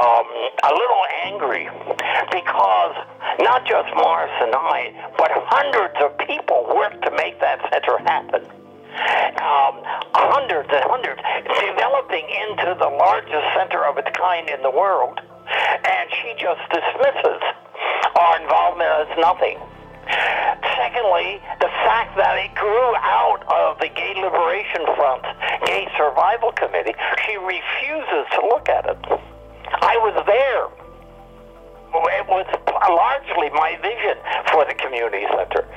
um, 0.03 0.27
a 0.67 0.71
little 0.75 1.05
angry 1.23 1.63
because 2.27 2.95
not 3.39 3.63
just 3.63 3.87
Morris 3.95 4.35
and 4.43 4.51
I, 4.51 4.91
but 5.17 5.31
hundreds 5.47 5.95
of 6.03 6.11
people 6.27 6.67
worked 6.75 7.03
to 7.07 7.11
make 7.15 7.39
that 7.39 7.63
center 7.71 7.97
happen. 8.03 8.43
Um, 9.39 9.79
hundreds 10.13 10.69
and 10.69 10.83
hundreds, 10.85 11.23
developing 11.47 12.27
into 12.27 12.75
the 12.77 12.91
largest 12.99 13.47
center 13.55 13.87
of 13.87 13.97
its 13.97 14.11
kind 14.13 14.49
in 14.49 14.61
the 14.61 14.69
world, 14.69 15.17
and 15.23 16.05
she 16.19 16.35
just 16.37 16.61
dismisses 16.69 17.41
our 18.19 18.43
involvement 18.43 18.91
as 19.07 19.09
nothing. 19.17 19.57
Secondly, 20.77 21.39
the 21.63 21.71
fact 21.87 22.19
that 22.19 22.37
it 22.37 22.53
grew 22.53 22.91
out 22.99 23.41
of 23.47 23.79
the 23.79 23.87
Gay 23.87 24.13
Liberation 24.19 24.83
Front, 24.99 25.23
Gay 25.65 25.87
Survival 25.97 26.51
Committee, 26.51 26.93
she 27.25 27.39
refuses 27.39 28.27
to 28.35 28.41
look 28.51 28.67
at 28.67 28.85
it. 28.85 29.32
I 29.81 29.97
was 29.97 30.15
there. 30.25 30.67
It 31.93 32.25
was 32.27 32.47
largely 32.89 33.49
my 33.53 33.77
vision 33.77 34.17
for 34.51 34.65
the 34.65 34.73
community 34.73 35.25
center. 35.29 35.67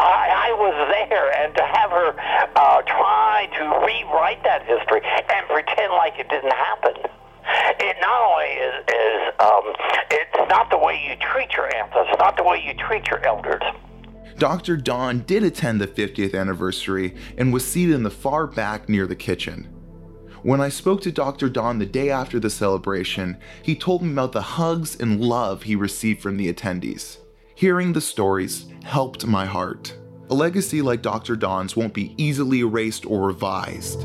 I, 0.00 0.48
I 0.48 0.56
was 0.56 0.74
there, 0.88 1.28
and 1.36 1.54
to 1.54 1.62
have 1.62 1.90
her 1.90 2.16
uh, 2.56 2.82
try 2.82 3.48
to 3.58 3.64
rewrite 3.84 4.42
that 4.44 4.64
history 4.64 5.00
and 5.04 5.46
pretend 5.48 5.92
like 5.92 6.18
it 6.18 6.28
didn't 6.28 6.52
happen. 6.52 6.94
It 7.78 7.96
not 8.00 8.20
only 8.24 8.52
is, 8.56 8.74
is 8.88 9.20
um, 9.38 9.64
it's 10.10 10.50
not 10.50 10.70
the 10.70 10.78
way 10.78 10.96
you 10.96 11.14
treat 11.16 11.52
your 11.52 11.68
ancestors, 11.76 12.16
not 12.18 12.36
the 12.36 12.42
way 12.42 12.62
you 12.64 12.74
treat 12.74 13.06
your 13.08 13.24
elders. 13.24 13.62
Dr. 14.38 14.76
Don 14.76 15.20
did 15.20 15.44
attend 15.44 15.80
the 15.80 15.86
50th 15.86 16.38
anniversary 16.38 17.16
and 17.38 17.52
was 17.52 17.66
seated 17.66 17.94
in 17.94 18.02
the 18.02 18.10
far 18.10 18.46
back 18.46 18.88
near 18.88 19.06
the 19.06 19.16
kitchen. 19.16 19.75
When 20.46 20.60
I 20.60 20.68
spoke 20.68 21.00
to 21.00 21.10
Dr. 21.10 21.48
Don 21.48 21.80
the 21.80 21.86
day 21.86 22.08
after 22.08 22.38
the 22.38 22.50
celebration, 22.50 23.36
he 23.64 23.74
told 23.74 24.02
me 24.02 24.12
about 24.12 24.30
the 24.30 24.40
hugs 24.40 24.94
and 24.94 25.20
love 25.20 25.64
he 25.64 25.74
received 25.74 26.22
from 26.22 26.36
the 26.36 26.54
attendees. 26.54 27.18
Hearing 27.56 27.92
the 27.92 28.00
stories 28.00 28.66
helped 28.84 29.26
my 29.26 29.44
heart. 29.44 29.98
A 30.30 30.34
legacy 30.34 30.82
like 30.82 31.02
Dr. 31.02 31.34
Don's 31.34 31.74
won't 31.74 31.94
be 31.94 32.14
easily 32.16 32.60
erased 32.60 33.04
or 33.06 33.26
revised. 33.26 34.02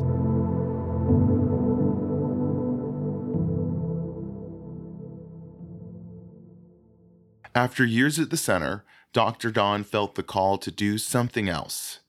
After 7.54 7.86
years 7.86 8.18
at 8.18 8.32
the 8.32 8.36
center, 8.36 8.84
Dr. 9.14 9.52
Don 9.52 9.84
felt 9.84 10.16
the 10.16 10.24
call 10.24 10.58
to 10.58 10.72
do 10.72 10.98
something 10.98 11.48
else. 11.48 12.00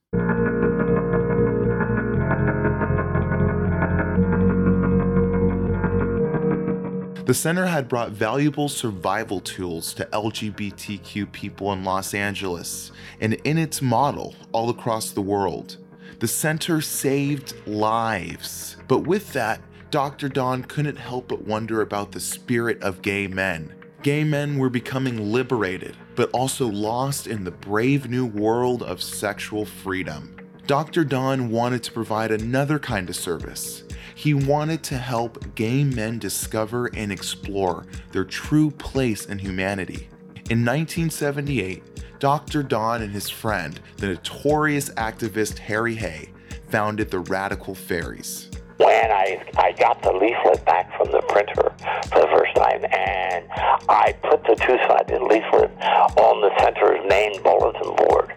The 7.32 7.38
center 7.38 7.64
had 7.64 7.88
brought 7.88 8.10
valuable 8.10 8.68
survival 8.68 9.40
tools 9.40 9.94
to 9.94 10.04
LGBTQ 10.04 11.32
people 11.32 11.72
in 11.72 11.82
Los 11.82 12.12
Angeles 12.12 12.92
and 13.22 13.32
in 13.32 13.56
its 13.56 13.80
model 13.80 14.34
all 14.52 14.68
across 14.68 15.12
the 15.12 15.22
world. 15.22 15.78
The 16.18 16.28
center 16.28 16.82
saved 16.82 17.54
lives. 17.66 18.76
But 18.86 19.06
with 19.06 19.32
that, 19.32 19.62
Dr. 19.90 20.28
Don 20.28 20.62
couldn't 20.64 20.96
help 20.96 21.28
but 21.28 21.46
wonder 21.46 21.80
about 21.80 22.12
the 22.12 22.20
spirit 22.20 22.82
of 22.82 23.00
gay 23.00 23.26
men. 23.28 23.74
Gay 24.02 24.24
men 24.24 24.58
were 24.58 24.68
becoming 24.68 25.32
liberated, 25.32 25.96
but 26.14 26.28
also 26.32 26.66
lost 26.66 27.26
in 27.26 27.44
the 27.44 27.50
brave 27.50 28.10
new 28.10 28.26
world 28.26 28.82
of 28.82 29.02
sexual 29.02 29.64
freedom. 29.64 30.36
Dr. 30.66 31.02
Don 31.02 31.50
wanted 31.50 31.82
to 31.84 31.92
provide 31.92 32.30
another 32.30 32.78
kind 32.78 33.08
of 33.08 33.16
service. 33.16 33.84
He 34.14 34.34
wanted 34.34 34.82
to 34.84 34.98
help 34.98 35.54
gay 35.54 35.84
men 35.84 36.18
discover 36.18 36.86
and 36.94 37.10
explore 37.10 37.86
their 38.12 38.24
true 38.24 38.70
place 38.70 39.26
in 39.26 39.38
humanity. 39.38 40.08
In 40.50 40.64
1978, 40.64 42.18
Dr. 42.18 42.62
Don 42.62 43.02
and 43.02 43.12
his 43.12 43.28
friend, 43.28 43.80
the 43.96 44.08
notorious 44.08 44.90
activist 44.90 45.58
Harry 45.58 45.94
Hay, 45.94 46.30
founded 46.68 47.10
the 47.10 47.20
Radical 47.20 47.74
Faeries. 47.74 48.48
when 48.78 49.10
I, 49.10 49.42
I 49.56 49.72
got 49.72 50.02
the 50.02 50.12
leaflet 50.12 50.64
back 50.64 50.96
from 50.96 51.10
the 51.10 51.20
printer 51.22 51.72
for 52.10 52.20
the 52.20 52.28
first 52.28 52.54
time, 52.56 52.84
and 52.92 53.46
I 53.88 54.14
put 54.22 54.44
the 54.44 54.54
two-sided 54.56 55.22
leaflet 55.22 55.70
on 56.16 56.40
the 56.40 56.50
center's 56.60 57.00
main 57.08 57.42
bulletin 57.42 57.96
board. 57.96 58.34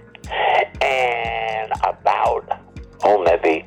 And 0.81 1.71
about, 1.83 2.59
oh, 3.03 3.23
maybe 3.23 3.65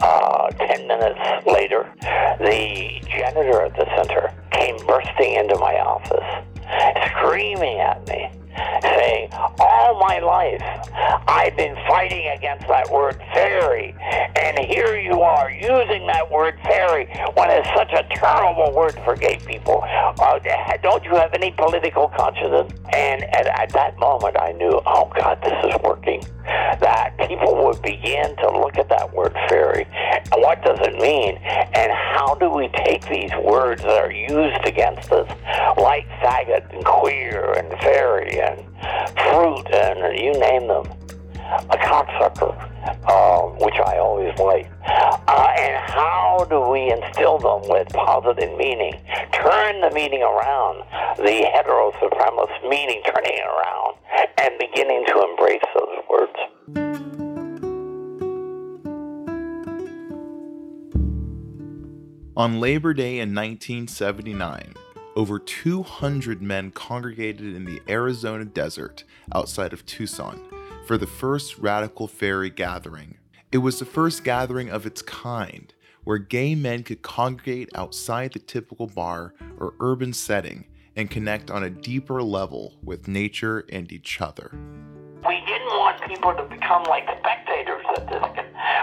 uh, 0.00 0.48
10 0.50 0.86
minutes 0.86 1.46
later, 1.46 1.92
the 2.40 3.00
janitor 3.08 3.62
at 3.62 3.74
the 3.74 3.86
center 3.96 4.32
came 4.52 4.76
bursting 4.86 5.34
into 5.34 5.56
my 5.58 5.78
office, 5.78 6.44
screaming 7.10 7.78
at 7.78 8.06
me, 8.08 8.28
saying, 8.82 9.30
All 9.32 9.98
my 10.00 10.18
life, 10.18 10.62
I've 11.28 11.56
been 11.56 11.76
fighting 11.86 12.28
against 12.28 12.66
that 12.68 12.90
word 12.90 13.20
fairy, 13.32 13.94
and 14.36 14.58
here 14.58 14.98
you 14.98 15.20
are 15.22 15.50
using 15.50 16.06
that 16.06 16.30
word 16.30 16.58
fairy 16.64 17.06
when 17.34 17.50
it's 17.50 17.68
such 17.76 17.92
a 17.92 18.06
terrible 18.14 18.72
word 18.74 18.98
for 19.04 19.14
gay 19.14 19.38
people. 19.46 19.82
Uh, 19.84 20.38
don't 20.82 21.04
you 21.04 21.14
have 21.14 21.32
any 21.34 21.52
political 21.52 22.08
conscience? 22.08 22.72
And 22.92 23.24
at, 23.34 23.46
at 23.46 23.70
that 23.70 23.98
moment, 23.98 24.36
I 24.40 24.52
knew, 24.52 24.80
oh 24.86 25.10
God, 25.14 25.38
this 25.42 25.52
is 25.64 25.80
working. 25.82 26.22
That 26.80 27.14
people 27.28 27.64
would 27.64 27.82
begin 27.82 28.36
to 28.36 28.50
look 28.50 28.78
at 28.78 28.88
that 28.88 29.12
word 29.12 29.34
fairy. 29.48 29.86
And 30.32 30.42
what 30.42 30.62
does 30.62 30.78
it 30.80 30.94
mean? 31.00 31.36
And 31.36 31.92
how 31.92 32.34
do 32.34 32.50
we 32.50 32.68
take 32.84 33.06
these 33.08 33.32
words 33.42 33.82
that 33.82 33.98
are 33.98 34.12
used 34.12 34.64
against 34.66 35.10
us, 35.12 35.28
like 35.78 36.08
faggot 36.20 36.72
and 36.74 36.84
queer 36.84 37.52
and 37.52 37.68
fairy 37.80 38.40
and 38.40 38.58
fruit 39.28 39.66
and 39.74 40.18
you 40.18 40.32
name 40.32 40.68
them, 40.68 40.86
a 41.70 41.76
cocksucker, 41.78 42.54
uh, 43.06 43.37
which 43.60 43.74
I 43.74 43.98
always 43.98 44.36
like. 44.38 44.70
Uh, 44.86 45.52
and 45.58 45.90
how 45.90 46.46
do 46.48 46.60
we 46.60 46.90
instill 46.92 47.38
them 47.38 47.68
with 47.68 47.88
positive 47.90 48.56
meaning? 48.56 48.94
Turn 49.32 49.80
the 49.80 49.90
meaning 49.92 50.22
around, 50.22 50.84
the 51.16 51.48
hetero 51.52 51.92
supremacist 51.92 52.68
meaning, 52.68 53.02
turning 53.06 53.34
it 53.34 53.46
around 53.46 53.96
and 54.38 54.58
beginning 54.58 55.04
to 55.06 55.22
embrace 55.22 55.62
those 55.74 55.98
words. 56.08 56.38
On 62.36 62.60
Labor 62.60 62.94
Day 62.94 63.18
in 63.18 63.34
1979, 63.34 64.74
over 65.16 65.40
200 65.40 66.40
men 66.40 66.70
congregated 66.70 67.56
in 67.56 67.64
the 67.64 67.82
Arizona 67.88 68.44
desert 68.44 69.02
outside 69.34 69.72
of 69.72 69.84
Tucson 69.84 70.40
for 70.86 70.96
the 70.96 71.08
first 71.08 71.58
Radical 71.58 72.06
Faerie 72.06 72.50
gathering. 72.50 73.16
It 73.50 73.58
was 73.58 73.78
the 73.78 73.86
first 73.86 74.24
gathering 74.24 74.68
of 74.68 74.84
its 74.84 75.00
kind 75.00 75.72
where 76.04 76.18
gay 76.18 76.54
men 76.54 76.82
could 76.82 77.00
congregate 77.00 77.70
outside 77.74 78.34
the 78.34 78.40
typical 78.40 78.86
bar 78.86 79.32
or 79.58 79.72
urban 79.80 80.12
setting 80.12 80.66
and 80.94 81.10
connect 81.10 81.50
on 81.50 81.64
a 81.64 81.70
deeper 81.70 82.22
level 82.22 82.74
with 82.84 83.08
nature 83.08 83.64
and 83.72 83.90
each 83.90 84.20
other. 84.20 84.50
We 85.26 85.40
didn't 85.46 85.72
want 85.80 86.02
people 86.02 86.34
to 86.34 86.42
become 86.42 86.84
like 86.84 87.08
spectators 87.20 87.84
at 87.96 88.04
this. 88.10 88.20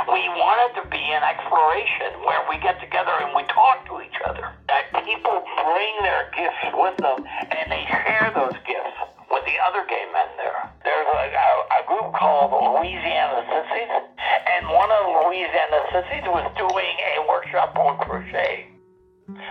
We 0.10 0.26
wanted 0.34 0.82
to 0.82 0.90
be 0.90 0.98
an 1.14 1.22
exploration 1.22 2.26
where 2.26 2.42
we 2.50 2.58
get 2.58 2.82
together 2.82 3.14
and 3.22 3.36
we 3.36 3.44
talk 3.54 3.86
to 3.86 4.02
each 4.02 4.18
other. 4.26 4.50
That 4.68 4.90
people 5.06 5.46
bring 5.62 5.94
their 6.02 6.32
gifts 6.34 6.74
with 6.74 6.98
them 6.98 7.22
and 7.54 7.72
they 7.72 7.86
share 7.86 8.32
those 8.34 8.58
gifts 8.66 9.15
with 9.36 9.44
the 9.44 9.60
other 9.68 9.84
gay 9.92 10.08
men 10.16 10.32
there. 10.40 10.64
There's 10.88 11.12
a, 11.12 11.24
a, 11.28 11.50
a 11.76 11.82
group 11.92 12.16
called 12.16 12.56
Louisiana 12.56 13.44
Sissies, 13.52 13.92
and 13.92 14.64
one 14.72 14.88
of 14.88 15.28
Louisiana 15.28 15.80
Sissies 15.92 16.24
was 16.32 16.48
doing 16.56 16.96
a 17.12 17.28
workshop 17.28 17.76
on 17.76 18.00
crochet, 18.00 18.72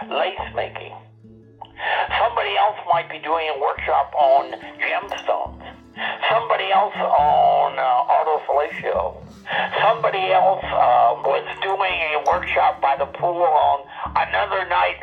lace 0.08 0.48
making. 0.56 0.96
Somebody 2.16 2.56
else 2.56 2.80
might 2.88 3.12
be 3.12 3.20
doing 3.20 3.44
a 3.52 3.60
workshop 3.60 4.08
on 4.16 4.56
gemstones. 4.80 5.60
Somebody 6.32 6.72
else 6.72 6.96
on 6.96 7.76
uh, 7.76 7.84
autofellatio. 8.08 9.20
Somebody 9.84 10.32
else 10.32 10.64
uh, 10.64 11.20
was 11.22 11.44
doing 11.60 11.96
a 12.16 12.24
workshop 12.26 12.80
by 12.80 12.96
the 12.96 13.06
pool 13.20 13.44
on 13.44 13.84
another 14.16 14.66
night 14.66 14.93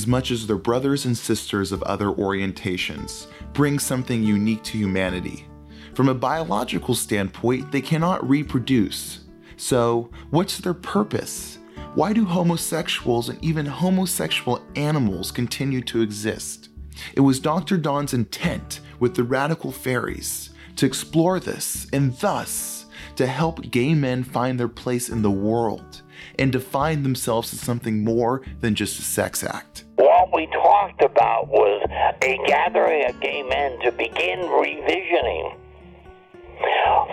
as 0.00 0.06
much 0.06 0.30
as 0.30 0.46
their 0.46 0.56
brothers 0.56 1.04
and 1.04 1.18
sisters 1.18 1.72
of 1.72 1.82
other 1.82 2.06
orientations, 2.06 3.26
bring 3.52 3.78
something 3.78 4.22
unique 4.22 4.62
to 4.62 4.78
humanity. 4.78 5.46
From 5.92 6.08
a 6.08 6.14
biological 6.14 6.94
standpoint, 6.94 7.70
they 7.70 7.82
cannot 7.82 8.26
reproduce. 8.26 9.20
So, 9.58 10.10
what's 10.30 10.56
their 10.56 10.72
purpose? 10.72 11.58
Why 11.94 12.14
do 12.14 12.24
homosexuals 12.24 13.28
and 13.28 13.44
even 13.44 13.66
homosexual 13.66 14.62
animals 14.74 15.30
continue 15.30 15.82
to 15.82 16.00
exist? 16.00 16.70
It 17.14 17.20
was 17.20 17.38
Dr. 17.38 17.76
Don's 17.76 18.14
intent 18.14 18.80
with 19.00 19.14
the 19.14 19.24
Radical 19.24 19.70
Faeries 19.70 20.48
to 20.76 20.86
explore 20.86 21.38
this 21.38 21.88
and 21.92 22.16
thus 22.20 22.86
to 23.16 23.26
help 23.26 23.70
gay 23.70 23.92
men 23.92 24.24
find 24.24 24.58
their 24.58 24.66
place 24.66 25.10
in 25.10 25.20
the 25.20 25.30
world 25.30 26.00
and 26.38 26.52
define 26.52 27.02
themselves 27.02 27.52
as 27.52 27.60
something 27.60 28.04
more 28.04 28.42
than 28.60 28.74
just 28.74 28.98
a 28.98 29.02
sex 29.02 29.44
act. 29.44 29.84
What 29.96 30.34
we 30.34 30.46
talked 30.46 31.02
about 31.02 31.48
was 31.48 31.86
a 32.22 32.38
gathering 32.46 33.08
of 33.08 33.20
gay 33.20 33.42
men 33.42 33.78
to 33.80 33.92
begin 33.92 34.40
revisioning 34.40 35.56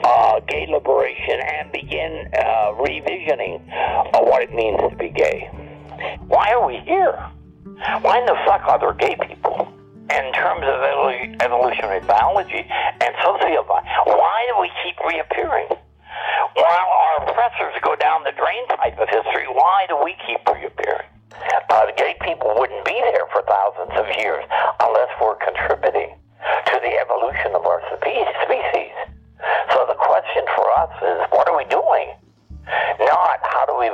uh, 0.03 0.39
gay 0.47 0.68
liberation 0.68 1.39
and 1.39 1.72
begin 1.72 2.30
uh, 2.34 2.74
revisioning 2.76 3.62
uh, 3.72 4.22
what 4.22 4.43
it 4.43 4.53
means 4.53 4.80
to 4.89 4.95
be 4.97 5.10
gay. 5.10 5.49
Why 6.28 6.51
are 6.51 6.66
we 6.66 6.78
here? 6.86 7.14
Why 8.01 8.20
in 8.20 8.26
the 8.26 8.38
fuck 8.45 8.68
are 8.68 8.80
there 8.80 8.93
gay 8.93 9.16
people? 9.28 9.74
In 10.10 10.34
terms 10.34 10.64
of 10.64 11.41
evolutionary 11.41 11.99
biology 12.01 12.66
and 12.68 13.16
sociobiology, 13.16 13.84
why 14.05 14.47
do 14.49 14.62
we 14.62 14.72
keep 14.84 14.95
reappearing? 15.05 15.68
While 16.55 16.89
our 16.89 17.30
oppressors 17.30 17.76
go 17.82 17.95
down 17.95 18.24
the 18.24 18.34
drain 18.34 18.65
pipe 18.68 18.97
of 18.99 19.09
history, 19.09 19.45
why 19.51 19.86
do 19.88 19.97
we 20.03 20.15
keep 20.26 20.41
reappearing? 20.47 21.09
Uh, 21.70 21.86
the 21.86 21.93
gay 21.97 22.15
people 22.22 22.53
wouldn't 22.57 22.84
be 22.86 22.97
there 23.13 23.28
for 23.32 23.43
thousands 23.45 23.93
of 23.93 24.05
years 24.18 24.43
unless 24.82 25.11
we're 25.22 25.38
contributing 25.38 26.18
to 26.65 26.76
the 26.82 26.93
evolution 26.97 27.53
of 27.53 27.65
our 27.65 27.82
species. 27.91 28.95
So 29.74 29.86
the 29.86 29.99
question 29.99 30.43
for 30.55 30.65
us 30.80 30.93
is, 31.01 31.20
what 31.30 31.47
are 31.49 31.57
we 31.57 31.65
doing? 31.70 32.15
Not 32.99 33.39
how 33.43 33.65
do 33.68 33.78
we 33.78 33.88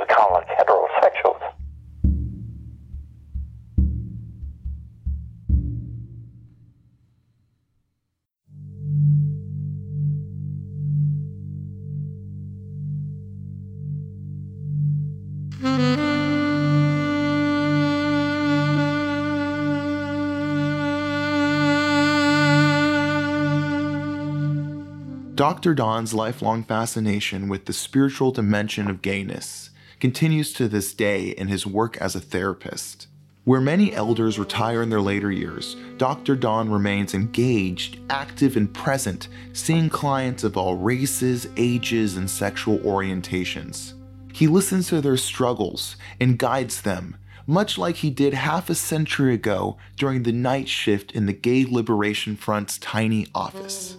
Dr. 25.44 25.74
Don's 25.74 26.14
lifelong 26.14 26.64
fascination 26.64 27.50
with 27.50 27.66
the 27.66 27.74
spiritual 27.74 28.30
dimension 28.30 28.88
of 28.88 29.02
gayness 29.02 29.68
continues 30.00 30.54
to 30.54 30.68
this 30.68 30.94
day 30.94 31.32
in 31.32 31.48
his 31.48 31.66
work 31.66 31.98
as 31.98 32.16
a 32.16 32.20
therapist. 32.20 33.08
Where 33.44 33.60
many 33.60 33.92
elders 33.92 34.38
retire 34.38 34.80
in 34.80 34.88
their 34.88 35.02
later 35.02 35.30
years, 35.30 35.76
Dr. 35.98 36.34
Don 36.34 36.70
remains 36.70 37.12
engaged, 37.12 37.98
active, 38.08 38.56
and 38.56 38.72
present, 38.72 39.28
seeing 39.52 39.90
clients 39.90 40.44
of 40.44 40.56
all 40.56 40.76
races, 40.76 41.46
ages, 41.58 42.16
and 42.16 42.30
sexual 42.30 42.78
orientations. 42.78 43.92
He 44.32 44.46
listens 44.46 44.88
to 44.88 45.02
their 45.02 45.18
struggles 45.18 45.96
and 46.18 46.38
guides 46.38 46.80
them, 46.80 47.18
much 47.46 47.76
like 47.76 47.96
he 47.96 48.08
did 48.08 48.32
half 48.32 48.70
a 48.70 48.74
century 48.74 49.34
ago 49.34 49.76
during 49.98 50.22
the 50.22 50.32
night 50.32 50.70
shift 50.70 51.12
in 51.12 51.26
the 51.26 51.34
Gay 51.34 51.66
Liberation 51.66 52.34
Front's 52.34 52.78
tiny 52.78 53.26
office. 53.34 53.98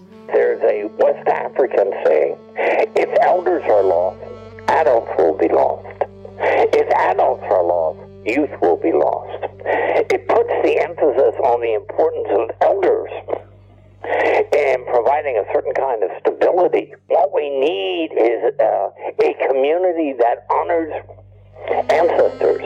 West 1.00 1.28
African 1.28 1.92
saying 2.06 2.38
if 2.96 3.10
elders 3.22 3.64
are 3.66 3.84
lost, 3.84 4.22
adults 4.70 5.12
will 5.18 5.38
be 5.38 5.50
lost. 5.50 6.04
If 6.40 6.88
adults 6.94 7.44
are 7.50 7.64
lost, 7.64 8.00
youth 8.26 8.50
will 8.62 8.78
be 8.78 8.92
lost. 8.92 9.44
It 9.66 10.28
puts 10.28 10.50
the 10.64 10.80
emphasis 10.80 11.36
on 11.44 11.62
the 11.62 11.74
importance 11.74 12.28
of 12.32 12.50
elders 12.62 13.12
and 14.06 14.86
providing 14.88 15.38
a 15.38 15.46
certain 15.54 15.74
kind 15.74 16.04
of 16.04 16.12
stability. 16.20 16.94
What 17.08 17.34
we 17.34 17.50
need 17.50 18.12
is 18.14 18.54
uh, 18.60 18.90
a 19.24 19.48
community 19.48 20.14
that 20.20 20.46
honors 20.52 20.94
ancestors, 21.90 22.64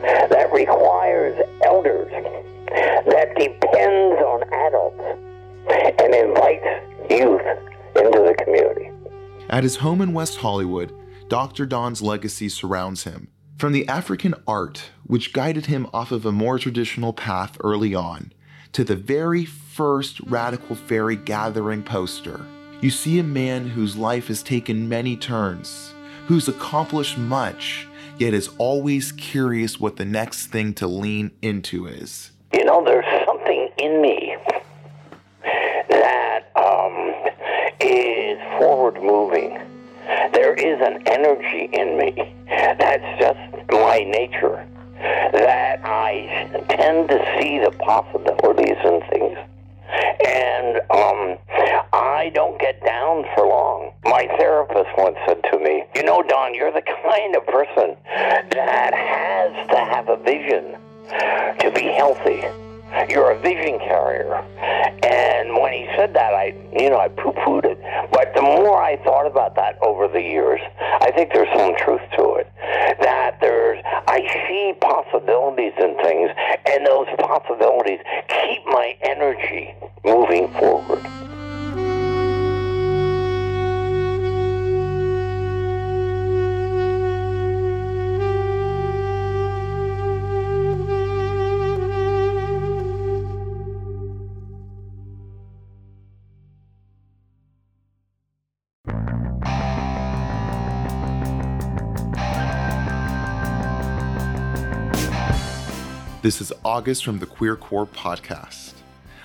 that 0.00 0.52
requires 0.52 1.38
elders, 1.64 2.10
that 3.06 3.34
depends 3.36 4.22
on 4.22 4.42
adults, 4.52 5.04
and 6.00 6.14
invites 6.14 6.66
youth 7.10 7.67
into 7.98 8.18
the 8.20 8.34
community. 8.44 8.90
At 9.50 9.64
his 9.64 9.76
home 9.76 10.00
in 10.00 10.12
West 10.12 10.38
Hollywood, 10.38 10.92
Dr. 11.28 11.66
Don's 11.66 12.02
legacy 12.02 12.48
surrounds 12.48 13.04
him. 13.04 13.28
From 13.58 13.72
the 13.72 13.88
African 13.88 14.34
art, 14.46 14.90
which 15.06 15.32
guided 15.32 15.66
him 15.66 15.88
off 15.92 16.12
of 16.12 16.24
a 16.24 16.32
more 16.32 16.58
traditional 16.58 17.12
path 17.12 17.56
early 17.60 17.94
on, 17.94 18.32
to 18.72 18.84
the 18.84 18.96
very 18.96 19.44
first 19.44 20.20
Radical 20.20 20.76
Faerie 20.76 21.16
Gathering 21.16 21.82
poster, 21.82 22.46
you 22.80 22.90
see 22.90 23.18
a 23.18 23.24
man 23.24 23.68
whose 23.68 23.96
life 23.96 24.28
has 24.28 24.42
taken 24.42 24.88
many 24.88 25.16
turns, 25.16 25.92
who's 26.26 26.46
accomplished 26.46 27.18
much, 27.18 27.88
yet 28.18 28.34
is 28.34 28.50
always 28.58 29.12
curious 29.12 29.80
what 29.80 29.96
the 29.96 30.04
next 30.04 30.46
thing 30.46 30.72
to 30.74 30.86
lean 30.86 31.32
into 31.42 31.86
is. 31.86 32.30
You 32.52 32.64
know, 32.64 32.84
there's 32.84 33.04
something 33.26 33.68
in 33.78 34.00
me 34.00 34.36
that 35.42 36.27
forward 38.58 39.02
moving. 39.02 39.58
There 40.32 40.54
is 40.54 40.80
an 40.80 41.02
energy 41.06 41.70
in 41.72 41.96
me 41.96 42.34
that's 42.78 43.20
just 43.20 43.70
my 43.70 43.98
nature. 44.00 44.66
That 45.32 45.80
I 45.84 46.64
tend 46.70 47.08
to 47.08 47.18
see 47.38 47.58
the 47.58 47.70
possibilities 47.70 48.76
in 48.84 49.00
things. 49.10 49.38
And 50.26 50.76
um, 50.90 51.38
I 51.92 52.30
don't 52.34 52.58
get 52.60 52.82
down 52.84 53.24
for 53.34 53.46
long. 53.46 53.92
My 54.04 54.26
therapist 54.38 54.88
once 54.96 55.16
said 55.26 55.42
to 55.52 55.58
me, 55.58 55.84
You 55.94 56.02
know, 56.02 56.22
Don, 56.22 56.54
you're 56.54 56.72
the 56.72 56.82
kind 56.82 57.36
of 57.36 57.46
person 57.46 57.96
that 58.50 58.92
has 58.94 59.68
to 59.68 59.76
have 59.76 60.08
a 60.08 60.16
vision 60.16 60.76
to 61.60 61.70
be 61.74 61.92
healthy. 61.92 62.42
You're 63.08 63.32
a 63.32 63.40
vision 63.40 63.78
carrier. 63.78 64.34
And 65.02 65.60
when 65.60 65.72
he 65.72 65.86
said 65.96 66.14
that, 66.14 66.34
I, 66.34 66.54
you 66.78 66.90
know, 66.90 66.98
I 66.98 67.08
poo-pooed 67.08 67.64
it. 67.64 67.78
But 68.12 68.34
the 68.34 68.42
more 68.42 68.82
I 68.82 68.96
thought 69.04 69.26
about 69.26 69.54
that 69.56 69.78
over 69.82 70.08
the 70.08 70.20
years, 70.20 70.60
I 70.80 71.10
think 71.12 71.32
there's 71.32 71.48
some 71.56 71.76
truth 71.76 72.00
to 72.16 72.34
it. 72.36 72.52
That 73.00 73.38
there's, 73.40 73.82
I 73.84 74.20
see 74.48 74.74
possibilities 74.80 75.72
in 75.78 75.96
things, 76.02 76.30
and 76.66 76.86
those 76.86 77.06
possibilities 77.18 78.00
keep 78.28 78.64
my 78.66 78.96
energy 79.02 79.74
moving 80.04 80.48
forward. 80.54 81.04
This 106.20 106.40
is 106.40 106.52
August 106.64 107.04
from 107.04 107.20
the 107.20 107.26
Queer 107.26 107.54
Core 107.54 107.86
podcast. 107.86 108.72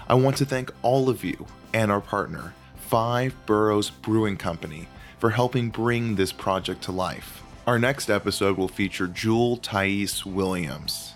I 0.08 0.14
want 0.14 0.38
to 0.38 0.46
thank 0.46 0.72
all 0.84 1.10
of 1.10 1.24
you 1.24 1.48
and 1.74 1.92
our 1.92 2.00
partner, 2.00 2.54
Five 2.76 3.34
Boroughs 3.48 3.90
Brewing 3.90 4.38
Company, 4.38 4.88
for 5.18 5.32
helping 5.32 5.72
bring 5.72 6.14
this 6.14 6.32
project 6.32 6.84
to 6.84 6.92
life. 6.92 7.42
Our 7.66 7.80
next 7.80 8.12
episode 8.12 8.60
will 8.60 8.68
feature 8.68 9.08
Jewel 9.08 9.58
Thais 9.58 10.24
Williams, 10.24 11.16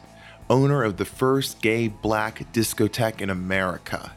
owner 0.49 0.84
of 0.84 0.97
the 0.97 1.05
first 1.05 1.61
gay 1.61 1.89
black 1.89 2.51
discotheque 2.51 3.21
in 3.21 3.30
America. 3.30 4.13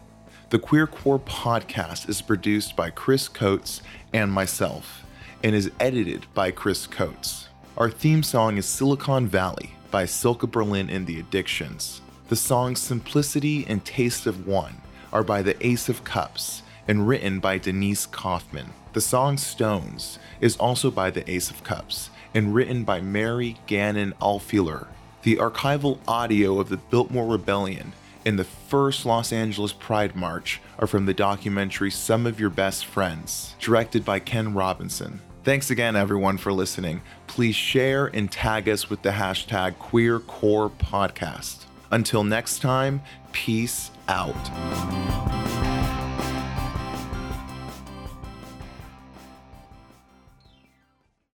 The 0.49 0.59
Queer 0.59 0.87
Core 0.87 1.21
podcast 1.21 2.09
is 2.09 2.23
produced 2.23 2.75
by 2.75 2.89
Chris 2.89 3.29
Coates 3.29 3.83
and 4.15 4.33
myself 4.33 5.05
and 5.45 5.55
is 5.55 5.71
edited 5.79 6.25
by 6.33 6.53
Chris 6.53 6.87
Coates. 6.87 7.49
Our 7.77 7.91
theme 7.91 8.23
song 8.23 8.57
is 8.57 8.65
Silicon 8.65 9.29
Valley 9.29 9.75
by 9.91 10.05
Silka 10.05 10.51
Berlin 10.51 10.89
and 10.89 11.07
the 11.07 11.19
Addictions. 11.19 12.01
The 12.29 12.37
songs 12.37 12.81
Simplicity 12.81 13.67
and 13.69 13.85
Taste 13.85 14.27
of 14.27 14.47
One 14.47 14.77
are 15.13 15.25
by 15.25 15.43
the 15.43 15.67
Ace 15.67 15.89
of 15.89 16.05
Cups 16.05 16.63
and 16.87 17.09
written 17.09 17.41
by 17.41 17.59
Denise 17.59 18.07
Kaufman. 18.07 18.71
The 18.93 19.01
song 19.01 19.37
Stones 19.37 20.19
is 20.41 20.57
also 20.57 20.91
by 20.91 21.11
the 21.11 21.29
Ace 21.31 21.51
of 21.51 21.65
Cups 21.65 22.11
and 22.35 22.55
written 22.55 22.85
by 22.85 23.01
Mary 23.01 23.57
Gannon 23.67 24.15
Alfiler. 24.21 24.87
The 25.23 25.37
archival 25.37 25.99
audio 26.09 26.59
of 26.59 26.69
the 26.69 26.77
Biltmore 26.77 27.27
Rebellion 27.27 27.93
and 28.25 28.39
the 28.39 28.45
first 28.45 29.07
Los 29.07 29.33
Angeles 29.33 29.73
Pride 29.73 30.15
March 30.15 30.61
are 30.79 30.87
from 30.87 31.07
the 31.07 31.15
documentary 31.15 31.91
Some 31.91 32.27
of 32.27 32.39
Your 32.39 32.51
Best 32.51 32.85
Friends, 32.85 33.55
directed 33.59 34.05
by 34.05 34.19
Ken 34.19 34.55
Robinson. 34.55 35.21
Thanks 35.43 35.71
again, 35.71 35.97
everyone, 35.97 36.37
for 36.37 36.53
listening. 36.53 37.01
Please 37.27 37.55
share 37.55 38.07
and 38.07 38.31
tag 38.31 38.69
us 38.69 38.91
with 38.91 39.01
the 39.01 39.11
hashtag 39.11 39.77
QueerCorePodcast. 39.77 41.65
Until 41.91 42.25
next 42.25 42.61
time, 42.61 43.01
peace 43.33 43.91
out. 44.07 44.37